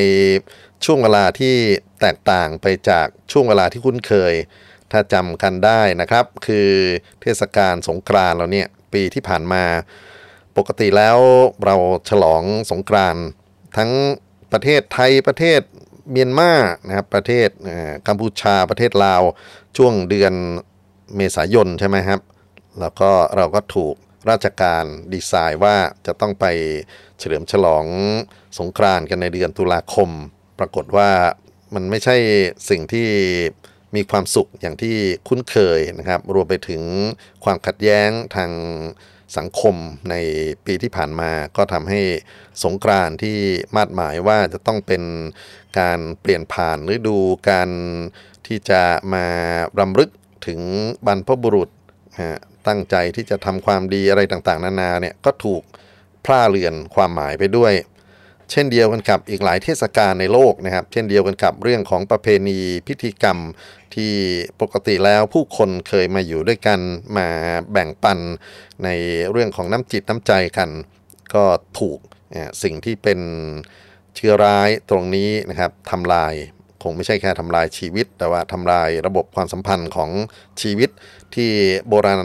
[0.86, 1.56] ช่วงเวลาที่
[2.02, 4.34] แตกต่างไปจากช่วงเวลาที่คุ้นเคย
[4.92, 6.70] ถ้าจำกันได้นะครับ คือ
[7.22, 9.64] เทศกาลสงกรานต์เราเนี่ยปีที่ผ่านมา
[10.58, 11.18] ปกติแล้ว
[11.66, 11.76] เรา
[12.10, 13.24] ฉลองสงกรานต์
[13.78, 13.92] ทั้ง
[14.52, 15.62] ประเทศไทยประเทศ
[16.12, 16.52] เมียนมา
[16.88, 17.50] นะครับประเทศ
[18.08, 19.22] กัมพูชาประเทศลาว
[19.78, 20.34] ช่วงเดือน
[21.16, 22.20] เมษายนใช่ไหมครับ
[22.80, 23.96] แล้วก็เราก็ถูก
[24.30, 25.76] ราชการดีไซน์ว่า
[26.06, 26.46] จะต้องไป
[27.20, 27.86] เฉลิมฉลอง
[28.60, 30.10] สงกรานต์กันในเดือนตุลาคม
[30.60, 31.10] ปรากฏว่า
[31.74, 32.16] มันไม่ใช่
[32.70, 33.08] สิ่งที่
[33.96, 34.96] มีความสุขอย่างที่
[35.28, 36.84] คุ้นเคยนะครับ รวมไปถึง
[37.44, 38.52] ความขัดแย้งทาง
[39.38, 39.76] สังคม
[40.10, 40.16] ใน
[40.66, 42.02] ปีที่ผ่านมาก็ทำให้
[42.64, 43.38] สงกรานที่
[43.76, 45.04] มาดหมายว่าจะต้องเป็น
[45.80, 47.18] การเปลี่ยนผ่านฤดู
[47.50, 47.70] การ
[48.48, 48.82] ที่จะ
[49.14, 49.26] มา
[49.80, 50.10] รำลึก
[50.48, 50.60] ถึง
[51.08, 51.70] บรรพบุรุษ
[52.68, 55.62] ตั้งใจที่จะทำความดีอะไรต่างๆ นานาเนี่ยก็ถูก
[56.26, 57.74] พร่าเลือนความหมายไปด้วย
[58.52, 63.38] เช่นเดียวกันกับอีกหลายเทศกาลในโลกนะครับ เช่นเดียวกันกับเรื่องของประเพณีพิธีกรรม
[63.96, 64.14] ที่
[64.62, 66.80] ปกติแล้วผู้คนเคยมาอยู่ด้วยกัน
[67.18, 67.28] มา
[67.72, 68.20] แบ่งปัน
[68.84, 68.90] ใน
[69.32, 70.70] เรื่องของน้ำจิตน้ำใจกัน
[71.34, 71.44] ก็
[71.80, 72.00] ถูก
[72.64, 73.20] สิ่งที่เป็น
[74.16, 76.34] เชื้อร้ายตรงนี้นะครับทำลาย
[76.84, 80.10] คงไม่ใช่แค่ทำลายชีวิต แต่ว่าทำลายระบบความสัมพันธ์ของ
[80.62, 80.90] ชีวิต
[81.36, 81.52] ที่
[81.88, 82.22] โบราณ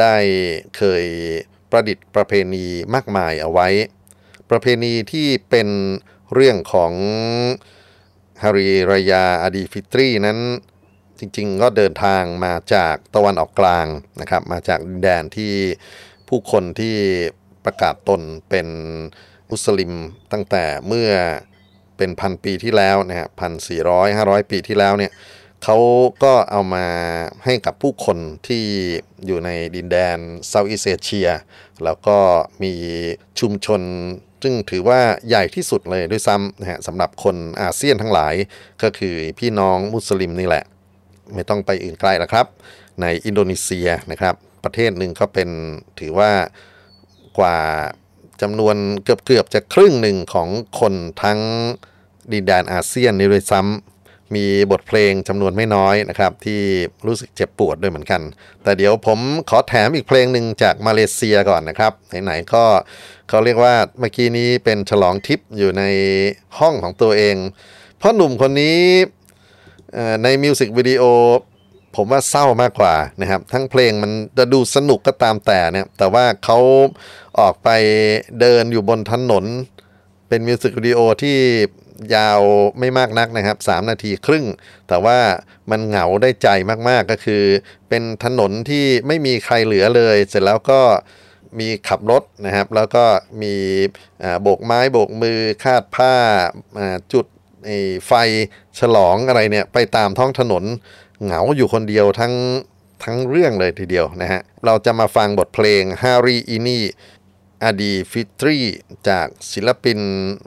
[0.00, 0.16] ได้
[0.76, 1.04] เคย
[1.70, 3.68] ประดิษฐ์ประเพณีมากมายเอาไว้
[4.50, 5.68] ประเพณีที่เป็น
[6.34, 6.92] เรื่องของ
[8.42, 10.38] ฮาริรายาอดีฟิตรีนั้น
[11.18, 13.86] จริงๆ ก็เดินทางมาจากตะวันออกกลาง
[14.20, 15.54] นะครับ มาจากดินแดนที่
[16.28, 16.96] ผู้คนที่
[17.64, 18.68] ประกาศตนเป็น
[19.50, 19.92] มุสลิม
[20.32, 21.10] ตั้งแต่เมื่อ
[21.96, 25.12] เป็นพันปีที่แล้วนะฮะพันสี่ร้อยห้าร้อยปีที่แล้วเนี่ย
[25.64, 25.76] เขา
[26.24, 26.86] ก็เอามา
[27.44, 28.64] ให้กับผู้คนที่
[29.26, 31.28] อยู่ในดินแดนเซาท์อีสเอเชีย
[31.84, 32.18] แล้วก็
[32.62, 32.72] มี
[33.40, 33.82] ชุมชน
[34.42, 38.34] ซึ่งถือว่าใหญ่ที่สุดเลยด้วยซ้ำนะฮะสำหรับคนอาเซียนทั้งหลาย
[38.82, 40.64] ก็คือพี่น้องมุสลิมนี่แหละ
[41.34, 42.46] ไม่ต้องไปอื่นไกลแล้วครับ
[43.00, 44.34] ในอินโดนีเซียนะครับ
[44.64, 45.48] ประเทศหนึ่งก็เป็น
[46.00, 46.30] ถือว่า
[47.38, 47.58] กว่า
[48.42, 50.48] จำนวนเกือบเกือบๆจะครึ่งหนึ่งของ
[50.80, 51.40] คนทั้ง
[52.32, 56.60] ดินแดนอาเซียนนี่ด้วยซ้ำมีบทเพลงจำนวนไม่น้อยนะครับ ที่
[57.06, 58.22] รู้สึกเจ็บปวดด้วยเหมือนกัน
[58.62, 59.18] แต่เดี๋ยวผม
[59.50, 61.92] ขอแถมอีกเพลงหนึ่งจากมาเลเซียก่อนนะครับ
[62.24, 62.64] ไหนๆก็
[63.28, 65.82] เขาเรียกว่าเมื่อกี้นี้เป็นฉลองทิปอยู่ใน
[66.58, 67.36] ห้องของตัวเอง
[67.98, 68.78] เพราะหนุ่มคนนี้
[70.22, 71.02] ในมิวสิกวิดีโอ
[71.96, 76.58] ผมว่าเศร้ามากกว่านะครับ ทั้งเพลงมันจะดูสนุกก็ตามแต่เนี่ยแต่ว่าเขา
[77.38, 77.68] ออกไป
[78.40, 79.44] เดินอยู่บนถนน
[80.28, 81.38] เป็นมิวสิกวิดีโอที่
[82.16, 82.40] ยาว
[82.78, 84.46] ไม่มากนักนะครับ 3 นาทีครึ่ง
[84.88, 85.18] แต่ว่า
[85.70, 86.48] มันเหงาได้ใจ
[86.88, 87.42] มากๆก็คือ
[87.88, 90.80] เป็นถนนที่ไม่มีใครเหลือเลย เสร็จแล้วก็
[91.58, 93.04] มีขับรถนะครับ แล้วก็
[93.42, 93.54] มี
[94.42, 96.14] โบกไม้โบกมือคาดผ้า
[97.12, 97.26] จุด
[98.06, 98.12] ไฟ
[98.78, 100.64] ฉลองอะไรเนี่ยไปตามท้องถนน
[101.22, 102.34] เหงาอยู่คนเดียวทั้ง
[103.04, 106.78] ทั้งเรื่องเลยทีเดียวนะฮะ เราจะมาฟังบทเพลง Hari Ini
[107.64, 108.58] Aidilfitri
[109.08, 109.98] จากศิลปิน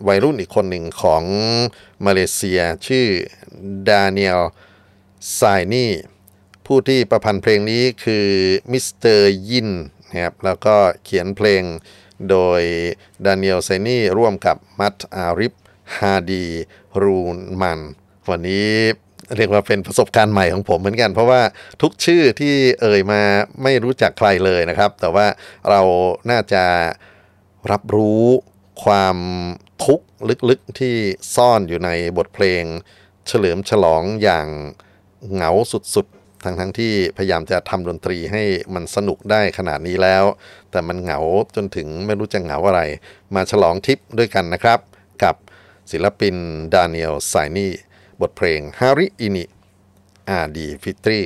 [0.08, 1.24] วัยรุ่นอีกคนหนึ่งของ
[2.06, 3.08] มาเลเซียชื่อ
[3.90, 4.42] ดาเนียล
[5.36, 5.42] ไซ
[5.74, 5.92] นี่
[6.66, 8.28] ผู้ที่ประพันธ์เพลงนี้คือ
[8.72, 9.70] มิสเตอร์ยิน
[10.10, 11.64] นะครับแล้วก็เขียนเพลง
[12.30, 12.62] โดย
[13.26, 15.54] ดาเนียลไซนี่ร่วมกับมัตอาริฟ
[15.98, 16.46] ฮาดี
[17.02, 17.80] รูนมัน
[18.30, 18.72] วันนี้
[19.38, 21.42] เรียกว่าเป็นประสบการณ์ใหม่ของผมเหมือนกัน เพราะว่า
[21.82, 23.22] ทุกชื่อที่เอ่ยมา
[23.64, 25.26] ไม่รู้จักใครเลยนะครับ แต่ว่า
[25.70, 25.82] เรา
[26.30, 26.64] น่าจะ
[27.72, 28.24] รับรู้
[28.84, 29.18] ความ
[29.86, 30.06] ทุกข์
[30.50, 30.96] ลึกๆที่
[31.36, 32.64] ซ่อนอยู่ในบทเพลง
[33.28, 34.48] เฉลิมฉลองอย่าง
[35.34, 35.52] เหงา
[35.96, 40.24] สุดๆ ทั้งๆที่พยายามจะทำดนตรีให้มันสนุกได้ขนาดนี้แล้ว
[40.72, 41.20] แต่มันเหงา
[41.56, 42.82] จนถึงไม่รู้จะเหงาอะไร
[43.36, 44.80] มาฉลองทิปด้วยกันนะครับ
[45.92, 46.36] ศิลปิน
[46.74, 47.72] ดานิเอลไซนี่
[48.22, 51.22] บทเพลง Hari Ini Aidilfitri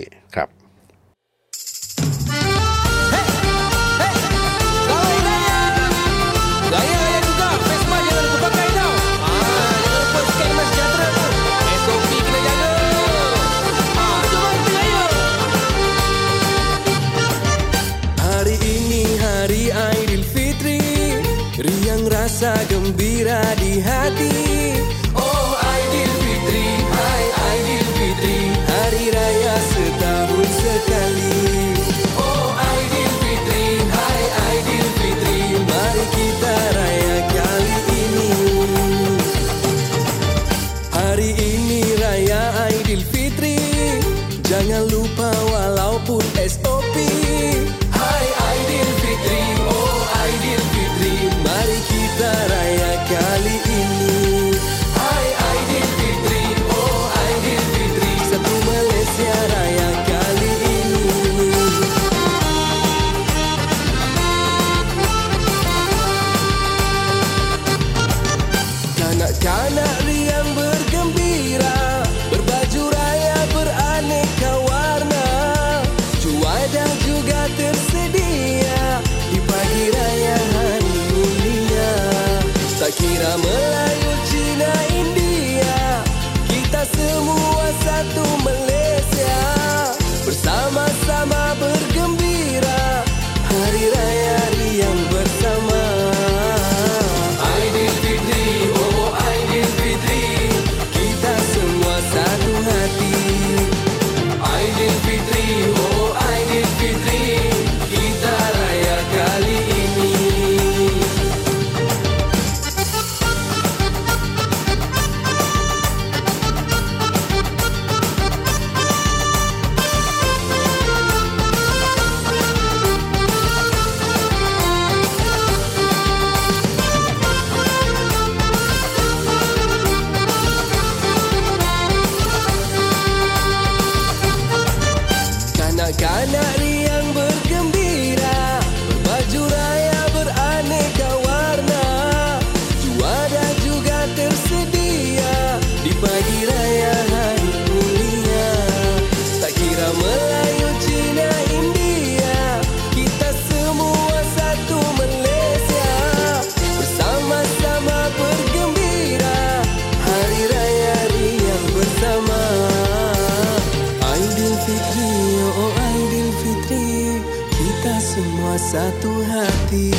[165.57, 167.21] oh Aidilfitri
[167.53, 169.93] Kita semua satu hati.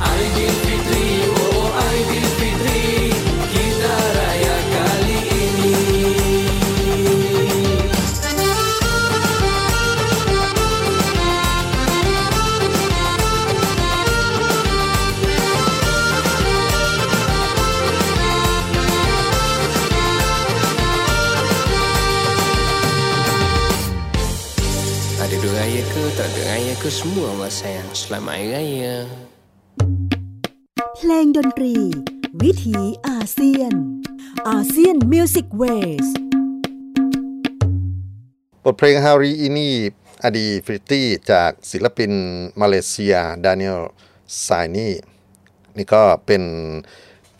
[0.00, 2.35] Aidilfitri, oh Aidilfitri
[26.76, 28.96] ke semua mas sayang Selamat Hari Raya
[30.96, 31.74] เพลงดนตรี
[32.42, 33.72] วิถีอาเซียน
[34.48, 36.06] ASEAN Music Waves
[38.64, 42.12] บทเพลง Hari Ini Aidilfitri จากศิลปิน
[42.60, 43.14] มาเลเซีย
[43.44, 43.82] ดานิเอล
[44.42, 44.94] ไซนี่
[45.76, 46.42] นี่ก็เป็น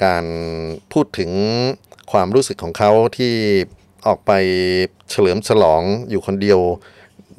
[0.04, 0.24] การ
[0.92, 1.30] พูดถึง
[2.12, 3.34] ความรู้สึกของเขาที่
[4.06, 4.32] ออกไป
[5.10, 6.60] เฉลิมฉลองอยู่คนเดียว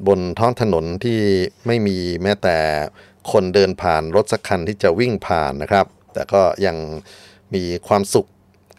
[0.06, 1.20] บนท้องถนนที่
[1.66, 2.56] ไม่มีแม้แต่
[3.32, 6.76] คนเดินผ่านรถสักคันที่จะวิ่งผ่านนะครับ แต่ก็ยัง
[7.54, 8.28] มีความสุข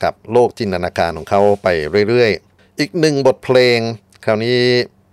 [0.03, 1.67] กับโลกจินตนาการของเขาไป
[2.09, 3.79] เรื่อยๆ อีกหนึ่งบทเพลง
[4.25, 4.59] คราวนี้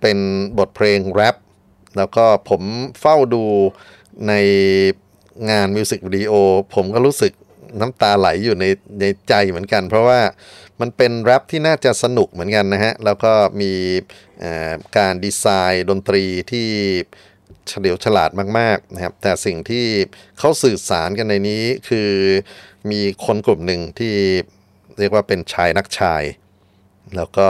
[0.01, 0.19] เป็น
[0.59, 1.37] บทเพลงแรป
[1.97, 2.63] แล้วก็ผม
[3.01, 3.45] เฝ้าดู
[4.29, 4.33] ใน
[5.51, 6.33] งานมิวสิกวิดีโอ
[6.75, 7.33] ผมก็รู้สึก
[7.81, 8.65] น้ำตาไหลอยู่ใน
[9.01, 10.21] ในใจเหมือนกัน เพราะว่า
[10.81, 13.73] มันเป็นแรปที่น่าจะสนุกเหมือนกันนะฮะ แล้วก็มี
[14.99, 16.69] การดีไซน์ดนตรีที่
[17.69, 19.87] เฉลียวฉลาดมากๆนะครับ แต่สิ่งที่
[20.39, 22.11] เขาสื่อสารกันในนี้คือ
[22.91, 24.15] มีคนกลุ่มหนึ่งที่
[24.99, 26.23] เรียกว่าเป็นชายนักชาย
[27.17, 27.49] แล้วก็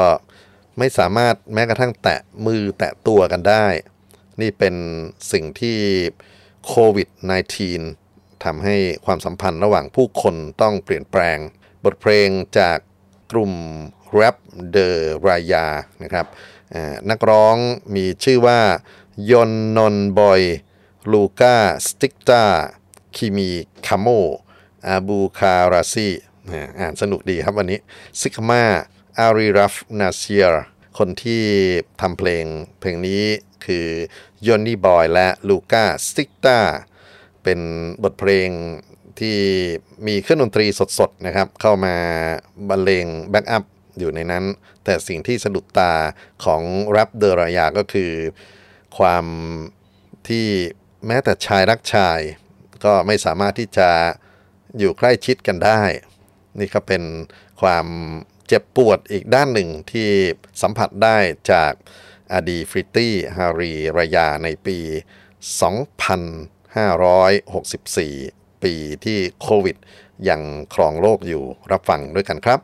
[0.78, 3.66] ไม่สามารถแม้กระทั่งแตะมือแตะตัวกันได้
[4.40, 4.74] นี่เป็น
[5.32, 5.78] สิ่งที่
[6.66, 7.08] โควิด
[7.76, 8.76] -19 ทำให้
[9.06, 11.38] ความสัมพันธ์ระหว่างผู้คนต้องเปลี่ยนแปลง
[11.84, 12.28] บทเพลง
[12.58, 12.78] จาก
[13.32, 13.52] กลุ่ม
[14.18, 14.36] Rap
[14.74, 14.90] The
[15.26, 15.66] Raya
[16.02, 16.26] นะครับ
[17.10, 17.56] นักร้อง
[17.94, 18.60] มีชื่อว่า
[19.30, 20.42] ยอนนอนบอย
[21.12, 22.42] ลูกาสติกตา
[23.16, 23.50] คิมี
[23.86, 24.06] คาโม
[24.86, 26.08] อาบูคาราซี
[26.78, 27.78] อ่านสนุกดีครับวันนี้
[28.20, 28.64] ซิกมา
[29.18, 30.64] อารีรัฟนาเซียร์
[30.98, 31.42] คนที่
[32.00, 32.44] ทำเพลง
[32.80, 33.22] เพลงนี้
[33.64, 33.86] คือ
[34.46, 36.58] ยอนนี่บอยและลูกาสติกตา
[37.42, 37.60] เป็น
[38.02, 38.48] บทเพลง
[39.20, 39.38] ที่
[40.06, 40.66] มีเครื่องดนตรี
[40.98, 41.94] สดๆนะครับ เข้ามา
[42.68, 43.64] บรรเลงแบ็กอัพ
[43.98, 44.44] อยู่ในนั้น
[44.84, 45.92] แต่สิ่งที่สะดุดตา
[46.44, 48.12] ของแรปเดอรายาก็คือ
[48.98, 49.24] ความ
[50.28, 50.46] ที่
[51.06, 52.18] แม้แต่ชายรักชาย
[52.84, 53.90] ก็ไม่สามารถที่จะ
[54.78, 55.82] อยู่ใกล้ชิดกันได้
[56.60, 57.02] นี่ก็เป็น
[57.60, 57.86] ความ
[58.48, 60.10] เจ็บปวดอีกด้านหนึ่งที่
[60.62, 61.18] สัมผัสได้
[61.52, 61.72] จาก
[62.32, 64.78] อดีฟริตตี้ฮารีรายาในปี
[67.26, 68.74] 2564 ปี
[69.04, 69.76] ที่โควิด
[70.28, 70.40] ยัง
[70.74, 72.60] ครองโลกอยู่รับฟังด้วยกันครับ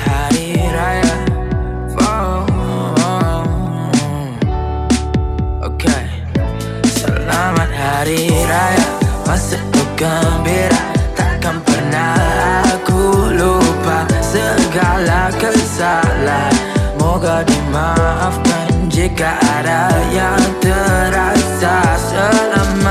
[0.00, 1.16] Hari Raya.
[2.00, 2.48] Oh,
[5.60, 6.24] okay.
[6.88, 8.86] Selamat Hari Raya.
[9.28, 16.56] Masa tu gembira takkan pernah aku lupa segala kesalahan.
[16.96, 21.76] Moga dimaafkan jika ada yang terasa.
[22.08, 22.89] Selamat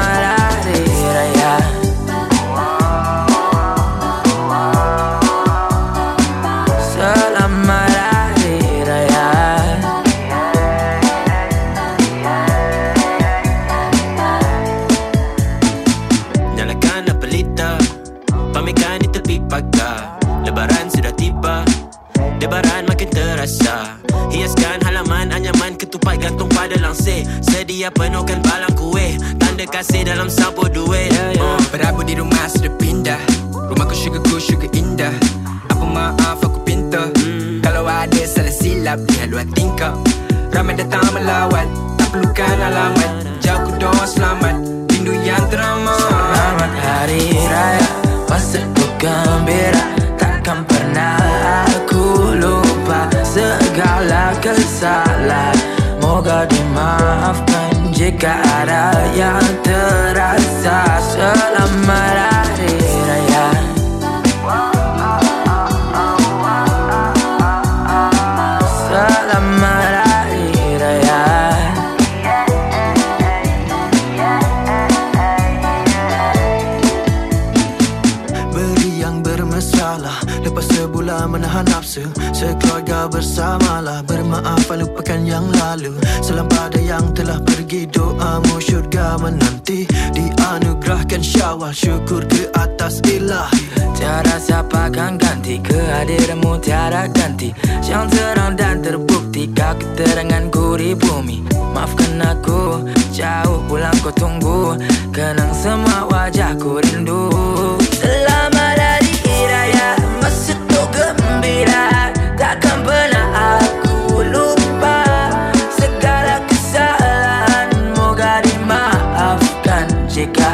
[30.20, 30.59] I'm south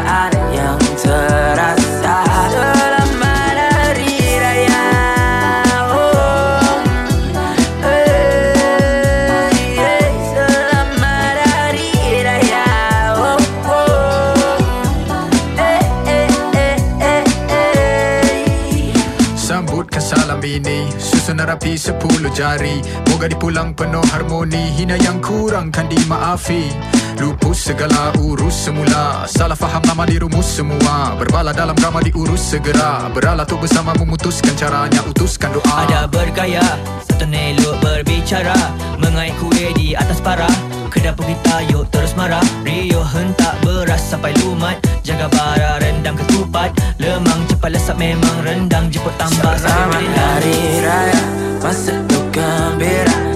[0.03, 2.17] Ada yang terasa
[2.51, 4.87] Selamat Hari Raya
[5.95, 6.75] oh.
[7.79, 11.91] Hey, hey, Selamat Hari
[12.27, 12.67] Raya
[13.15, 13.39] oh,
[13.71, 14.59] oh.
[15.55, 16.27] Eh, eh,
[16.59, 17.23] eh, eh,
[17.55, 18.91] eh.
[19.39, 25.87] Sambutkan salam ini Susun rapi sepuluh jari Moga dipulang penuh harmoni Hina yang kurang kan
[25.87, 29.23] dimaafi Lupus segala urus semula.
[29.23, 31.15] Salah faham lama dirumus semua.
[31.15, 33.07] Berbala dalam drama diurus segera.
[33.15, 35.87] Beralah tu bersama memutuskan caranya Utuskan doa.
[35.87, 36.63] Ada bergaya
[37.07, 38.55] Satu neluk berbicara.
[38.99, 40.51] Mengait kuih di atas parah
[40.91, 42.43] Kedap kita yuk terus marah.
[42.67, 44.75] Rio hentak beras sampai lumat.
[45.07, 46.75] Jaga bara rendang ketupat.
[46.99, 49.55] Lemang cepat lesap memang rendang Jemput tambah.
[49.55, 51.21] Selamat Hari Raya
[51.63, 53.34] Masa tu gembira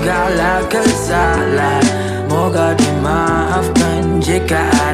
[0.00, 1.76] Ikaw lang kasala
[2.32, 2.72] Mo ka
[4.24, 4.89] jika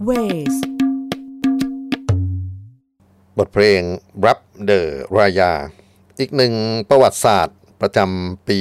[0.00, 0.54] Music Waves
[3.38, 3.82] บทเพลง
[4.24, 4.38] Rap
[4.68, 4.80] the
[5.16, 5.52] Raya
[6.18, 6.52] อีกหนึ่ง
[6.88, 8.60] ประวัติศาสตร์ประจำปี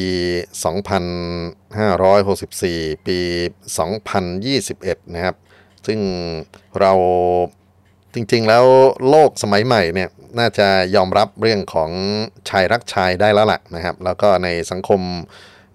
[2.90, 3.18] 2564 ปี
[4.38, 5.36] 2021 นะครับ
[5.88, 6.00] ซึ่ง
[6.80, 6.94] เรา
[8.14, 8.66] จริง ๆ แล้ว
[9.10, 10.10] โลกสมัยใหม่เนี่ย
[10.40, 11.92] น่าจะยอมรับเรื่องของ
[12.50, 15.02] ชายรักชายได้แล้วล่ะนะครับ แล้วก็ในสังคม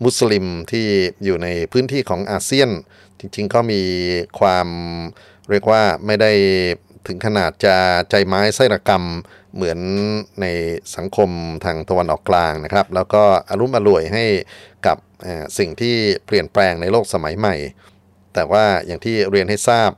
[0.04, 0.86] มุสลิมที่
[1.24, 2.70] อยู่ในพื้นที่ของอาเซียน
[3.18, 3.82] จริง ๆ ก็มี
[4.40, 4.68] ความ
[5.50, 6.32] เรียกว่าไม่ได้
[7.06, 7.76] ถึงขนาดจะ
[8.10, 9.04] ใจไม้ไส้ระกรรม
[9.54, 9.78] เหมือน
[10.40, 10.46] ใน
[10.96, 11.30] สังคม
[11.64, 14.24] ทางตะวันออกกลางนะครับ แล้วก็อารมณ์อร่วยให้
[14.86, 14.96] กับ
[15.58, 17.56] สิ่งที่เปลี่ยนแปลงในโลกสมัยใหม่
[18.34, 19.90] แต่ว่าอย่างที่เรียนให้ทราบ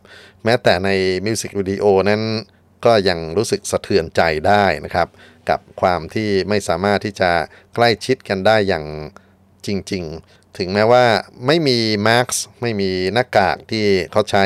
[0.45, 0.91] แม้แต่ใน
[1.27, 2.23] มิวสิกวิดีโอนั้น
[2.85, 5.09] ก็ยังรู้สึกสะเทือนใจได้นะครับ
[5.51, 7.31] กับความที่ไม่สามารถที่จะ
[7.75, 8.85] ใกล้ชิดกันได้อย่าง
[9.67, 11.05] จริง ๆ ถึงแม้ว่า
[11.47, 11.79] ไม่มี
[12.09, 12.27] มาร์ก
[12.63, 14.45] ไม่มีหน้ากากที่เขาใช้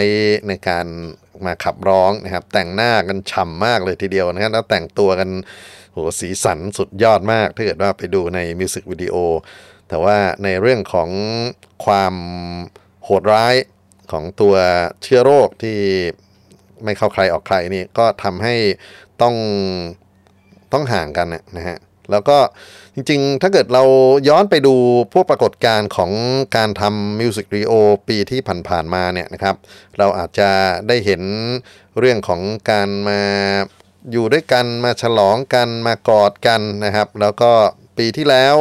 [0.48, 0.86] ในการ
[1.44, 5.30] มาขับร้องนะครับ แต่งหน้ากันฉ่ำมากเลยทีเดียวนะครับแล้วแต่งตัวกัน
[5.92, 9.14] โหสีสันสุดยอดมาก ถ้าเกิดว่าไปดูในมิวสิกวิดีโอ
[9.88, 11.10] แต่ว่าในเรื่องของ
[11.84, 12.14] ความ
[13.04, 13.54] โหดร้าย
[14.12, 14.54] ของตัว
[15.02, 15.78] เชื้อโรคที่
[16.84, 18.54] ไม่เข้าใครออกใครนี่ก็ทำให้
[19.22, 19.34] ต้อง
[20.72, 21.78] ต้องห่างกันนะนะฮะ
[22.12, 22.38] แล้วก็
[22.94, 23.84] จริงๆ ถ้าเกิดเรา
[24.28, 24.74] ย้อนไปดู
[25.12, 26.10] พวกปรากฏการณ์ของ
[26.56, 27.72] การทำมิวสิกวิดีโอ
[28.08, 29.56] ปีที่ผ่านๆมาเนี่ยนะครับ
[29.98, 30.50] เราอาจจะ
[30.88, 31.22] ได้เห็น
[31.98, 32.40] เรื่องของ
[32.70, 33.20] การมา
[34.12, 37.50] อยู่ด้วยกันมาฉลองกันมากอดกันนะครับ แล้วก็
[37.98, 38.54] ปีที่แล้ว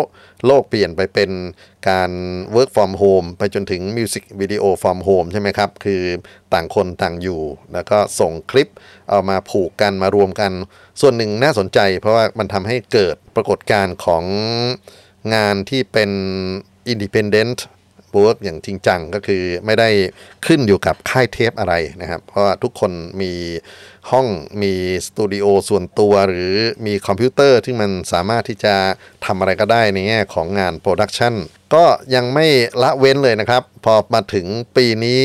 [0.45, 1.31] โลกเปลี่ยนไปเป็น
[1.89, 2.11] การ
[2.55, 6.01] work from home ไปจนถึง music video from home ใช่ไหมครับ คือ
[6.53, 7.41] ต่างคนต่างอยู่
[7.73, 8.69] แล้วก็ส่งคลิป
[9.09, 10.51] เอามาผูกกันมารวมกัน
[11.01, 14.23] ส่วนหนึ่งน่าสนใจ เพราะว่ามันทำให้เกิดปรากฏการณ์ของ
[15.35, 16.11] งานที่เป็น
[16.93, 17.57] independent
[18.17, 19.89] work อย่างจริงจังก็คือไม่ได้
[20.45, 22.91] ขึ้นอยู่กับค่ายเทปอะไรนะครับ เพราะว่าทุกคน
[23.21, 23.33] มี
[24.11, 24.27] ห้อง
[24.61, 24.73] มี
[25.07, 26.53] สตูดิโอส่วนตัวหรือ
[26.85, 28.75] มีคอมพิวเตอร์ที่มันสามารถที่จะ
[29.25, 31.33] ทำอะไรก็ได้ในแง่ของงาน production
[31.75, 31.85] ก็
[32.15, 32.47] ยังไม่
[32.81, 34.45] ละเว้นเลยนะครับ พอมาถึง
[34.77, 35.21] ปีนี้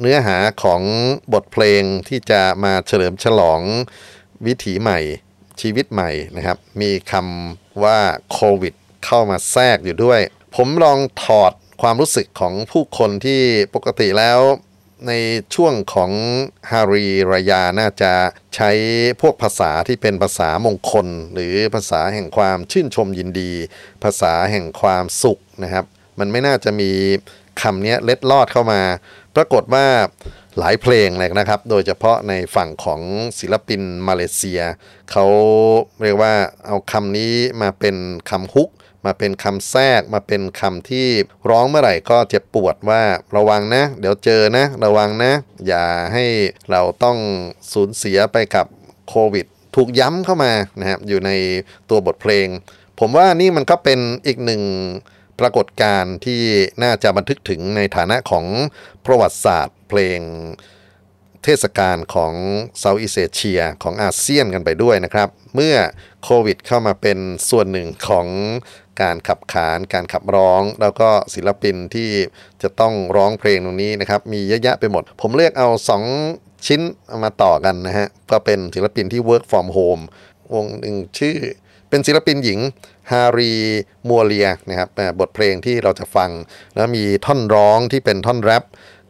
[0.00, 0.82] เนื้อหาของ
[1.32, 3.60] บทเพลงที่จะมาเฉลิมฉลอง
[4.46, 4.98] วิถีใหม่
[5.60, 7.98] ชีวิตใหม่นะครับ มีคำว่า
[8.32, 8.74] โควิด
[9.04, 10.20] เข้ามาแทรกอยู่ด้วย
[10.56, 11.52] ผมลองถอด
[11.82, 13.40] ความรู้สึกของผู้คนที่
[13.74, 14.40] ปกติแล้ว
[15.08, 15.12] ใน
[15.54, 16.10] ช่วงของ
[16.70, 18.12] ฮารีรายาน่าจะ
[18.54, 18.70] ใช้
[19.20, 23.52] พวกภาษาที่เป็นภาษามงคล หรือภาษาแห่งความชื่นชมยินดี
[24.04, 25.84] ภาษาแห่งความสุขนะครับ
[26.18, 26.90] มันไม่น่าจะมี
[27.62, 28.80] คำนี้เล็ดลอดเข้ามา
[29.36, 29.86] ปรากฏว่า
[30.58, 33.00] หลายเพลงเลยนะครับ โดยเฉพาะในฝั่งของ
[33.38, 34.60] ศิลปินมาเลเซีย
[35.10, 35.26] เขา
[36.02, 36.34] เรียกว่า
[36.66, 37.96] เอาคำนี้มาเป็น
[38.30, 38.68] คำฮุก
[39.04, 41.08] มาเป็นคำแทรกมาเป็นคำที่
[41.50, 43.02] ร้องเมื่อไหร่ก็เจ็บปวดว่า
[43.36, 45.32] ระวังนะ เดี๋ยวเจอนะ ระวังนะ
[45.66, 46.24] อย่าให้
[46.70, 47.18] เราต้อง
[47.72, 48.66] สูญเสียไปกับ
[49.08, 49.46] โควิด
[49.76, 51.30] ถูกย้ำเข้ามานะครับอยู่ใน
[51.90, 52.46] ตัวบทเพลง
[53.00, 54.62] ผมว่านี่มันก็เป็นอีกหนึ่ง
[55.40, 56.42] ปรากฏการณ์ที่
[56.82, 58.46] น่าจะบันทึกถึงในฐานะของ
[59.06, 60.20] ประวัติศาสตร์เพลง
[61.44, 62.34] เทศกาลของ
[62.78, 65.76] เซาท์อีสเอเชียของอาเซียนกันไปด้วยนะครับ เมื่อ
[66.24, 67.18] โควิดเข้ามาเป็น
[67.50, 68.26] ส่วนหนึ่งของ
[69.02, 72.10] การขับขานการขับร้อง แล้วก็ศิลปินที่
[72.62, 75.68] จะต้องร้องเพลงตรงนี้นะครับ มีเยอะแยะไปหมด ผมเลือกเอา
[76.18, 76.80] 2 ชิ้น
[77.22, 80.02] มาต่อกันนะฮะ ก็เป็นศิลปินที่ work from home
[80.54, 81.38] วงหนึ่งชื่อ
[81.88, 82.60] เป็นศิลปินหญิง
[83.10, 83.52] ฮารี
[84.08, 84.88] มัวเลียนะครับ
[85.20, 86.30] บทเพลงที่เราจะฟัง
[86.74, 88.64] แล้วมีท่อนร้องที่เป็นท่อนแรป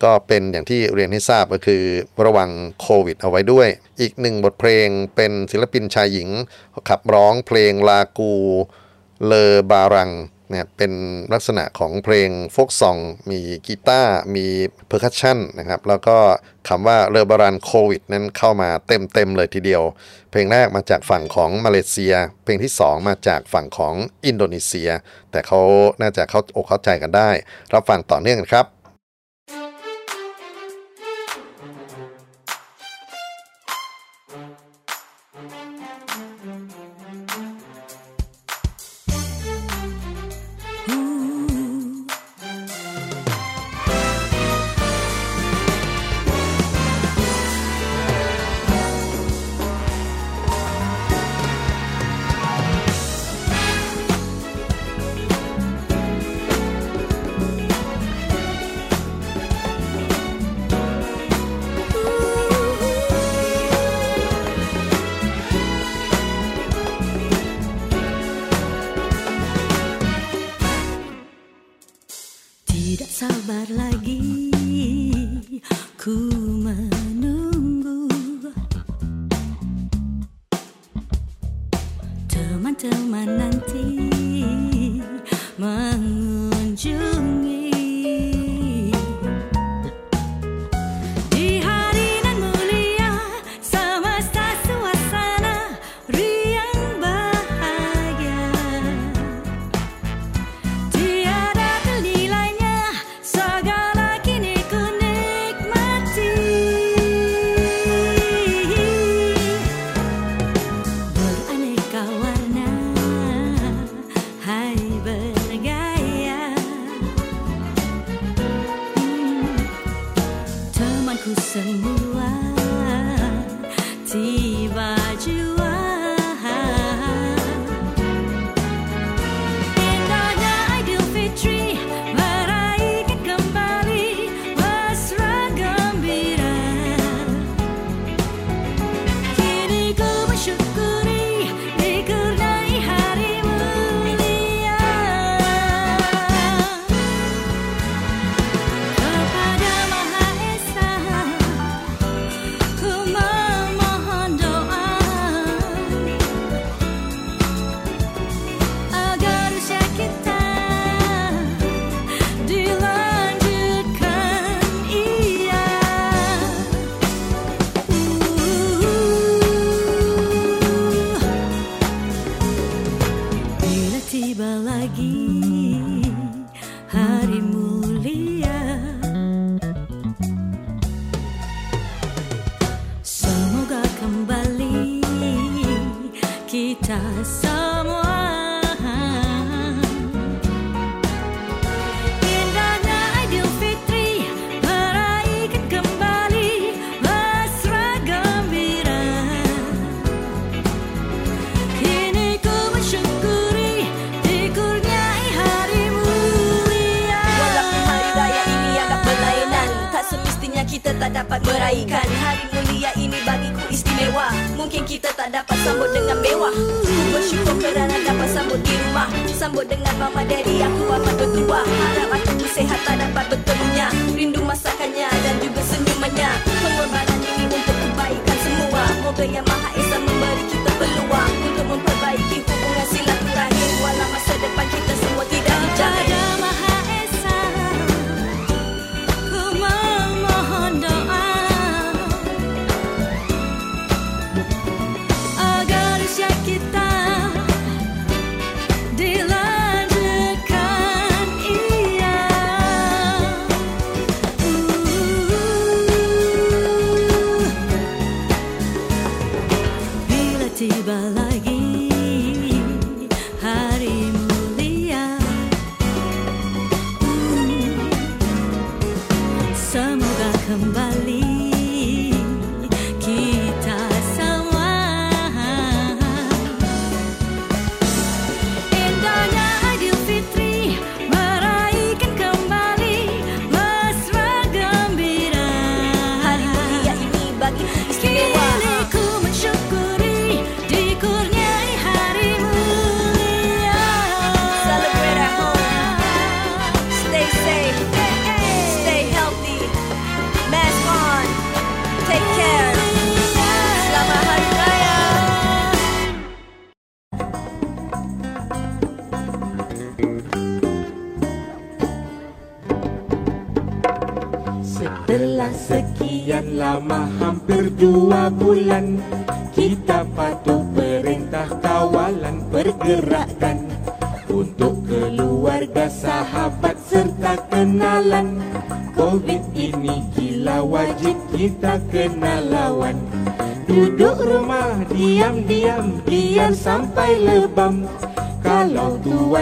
[0.04, 1.82] ก็เป็นอย่างที่เรียนให้ทราบก็คือ
[2.26, 3.68] ระวังโควิดเอาไว้ด้วย
[4.00, 4.86] อีกหนึ่งบทเพลง
[5.16, 6.28] เป็นศิลปินชายหญิง
[6.88, 8.32] ขับร้องเพลงลากู
[9.26, 10.10] Lebaran
[10.50, 10.92] เนี่ยเป็น
[11.32, 12.98] ลักษณะของเพลง folk song
[13.30, 14.46] มีกีตาร์มี
[14.88, 16.16] percussion นะครับแล้วก็
[16.68, 19.82] คำว่า Lebaran โควิดนั้นเข้ามาเต็มเต็มๆเลยทีเดียว
[20.30, 22.14] เพลงแรกมาจากฝั่งของมาเลเซีย
[22.44, 23.94] เพลงที่ 2 มาจากฝั่งของ
[24.26, 24.90] อินโดนีเซีย
[25.30, 25.60] แต่เขา
[26.00, 27.30] น่าจะเข้าอกเข้าใจกันได้
[27.74, 28.66] รับฟังต่อเนื่องครับ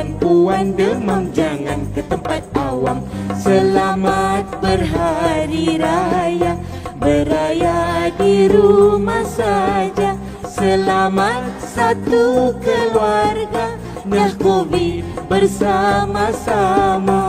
[0.06, 3.02] dan puan demam jangan ke tempat awam.
[3.34, 6.54] Selamat berhari raya
[7.02, 10.14] Beraya di rumah saja.
[10.46, 13.74] Selamat satu keluarga
[14.06, 17.26] Nah COVID bersama-sama.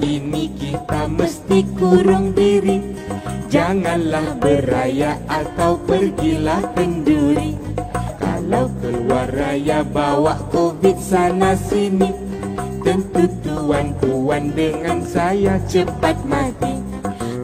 [0.00, 2.80] Ini kita mesti kurung diri.
[3.46, 7.54] Janganlah beraya atau pergilah kenduri.
[8.18, 12.10] Kalau keluar raya bawa covid sana sini.
[12.82, 16.78] Tentu tuan-tuan dengan saya cepat mati.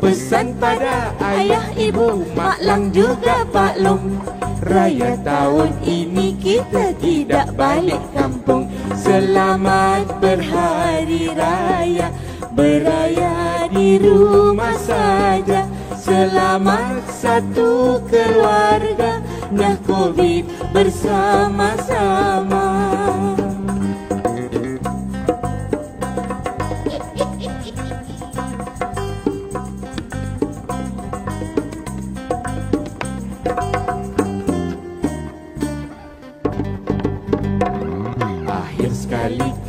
[0.02, 4.18] Pesan pada ayah ibu Mak Lang juga Pak Long.
[4.62, 8.70] Raya tahun ini kita tidak balik kampung.
[8.94, 12.10] Selamat berhari raya
[12.52, 15.64] Beraya di rumah saja.
[15.96, 19.22] Selamat satu keluarga
[19.52, 22.64] Nah covid bersama-sama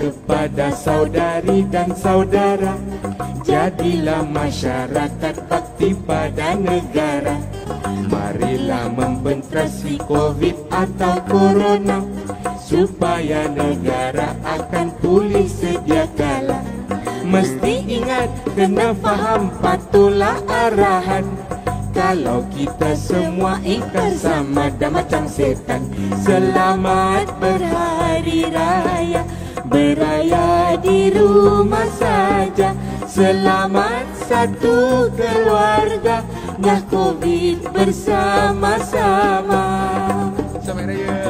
[0.04, 2.76] kepada saudari dan saudara.
[3.48, 7.40] Jadilah masyarakat bakti pada negara.
[8.12, 12.04] Marilah membentrasi covid atau corona
[12.60, 16.60] Supaya negara akan pulih sedia kala.
[17.24, 18.28] Mesti ingat
[18.60, 21.24] kena faham patulah arahan.
[21.94, 25.86] Kalau kita semua ikat sama dan macam setan
[26.26, 29.22] Selamat berhari raya
[29.64, 32.76] Beraya di rumah saja.
[33.08, 36.20] Selamat satu keluarga
[36.60, 39.66] Dah covid bersama-sama.
[40.60, 41.23] Selamat Raya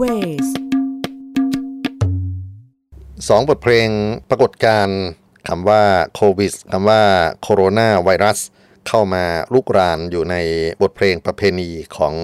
[0.00, 0.64] Music Wave
[3.28, 3.88] สองบทเพลง
[4.28, 4.88] ปรากฏการ
[5.48, 5.82] คำว่า
[6.14, 7.02] โควิดคำว่า
[7.42, 8.38] โคโรนาไวรัส
[8.88, 10.36] เข้ามาลุกรานอยู่ใน
[10.82, 12.14] บทเพลงประเพณีของ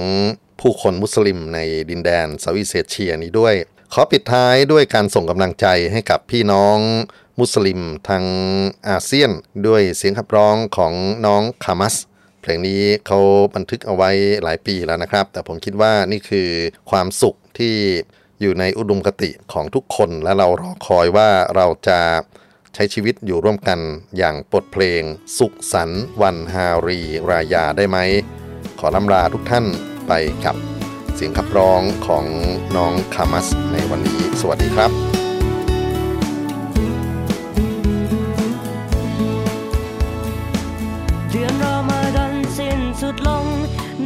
[0.60, 1.58] ผู้คนมุสลิมใน
[1.90, 3.54] ดินแดน Southeast Asia นี้ด้วย
[3.92, 6.78] ขอปิดท้ายด้วยการส่งกำลังใจให้กับพี่น้อง
[7.40, 8.24] มุสลิมทาง
[8.88, 9.30] อาเซียน
[9.66, 10.92] ด้วยเสียงขับร้องของ
[11.26, 11.94] น้องคามัส
[12.42, 13.18] เพลงนี้เขา
[13.54, 14.10] บันทึกเอาไว้
[14.42, 16.48] หลายปีแล้วนะครับ แต่ผมคิดว่านี่คือ
[16.90, 17.76] ความสุข ที่
[18.40, 22.00] อยู่ในอุดมคติของทุกคนและเรารอคอยว่าเราจะ
[22.74, 23.80] ใช้ชีวิตอยู่ร่วมกัน
[24.16, 25.02] อย่างบทเพลง
[25.38, 27.98] สุขสันต์วันฮารี รายาได้ไหม
[28.78, 29.64] ขอลำลาทุกท่าน
[30.08, 30.12] ไป
[30.44, 30.56] กับ
[31.14, 32.24] เสียงขับร้องของ
[32.76, 34.90] น้องคามัสในวันนี้ สวัสดีครับ
[41.30, 43.46] เดือนรอมาดอนสิ้นสุดลง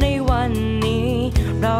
[0.01, 0.51] ในวัน
[0.85, 1.07] นี้
[1.61, 1.77] เรา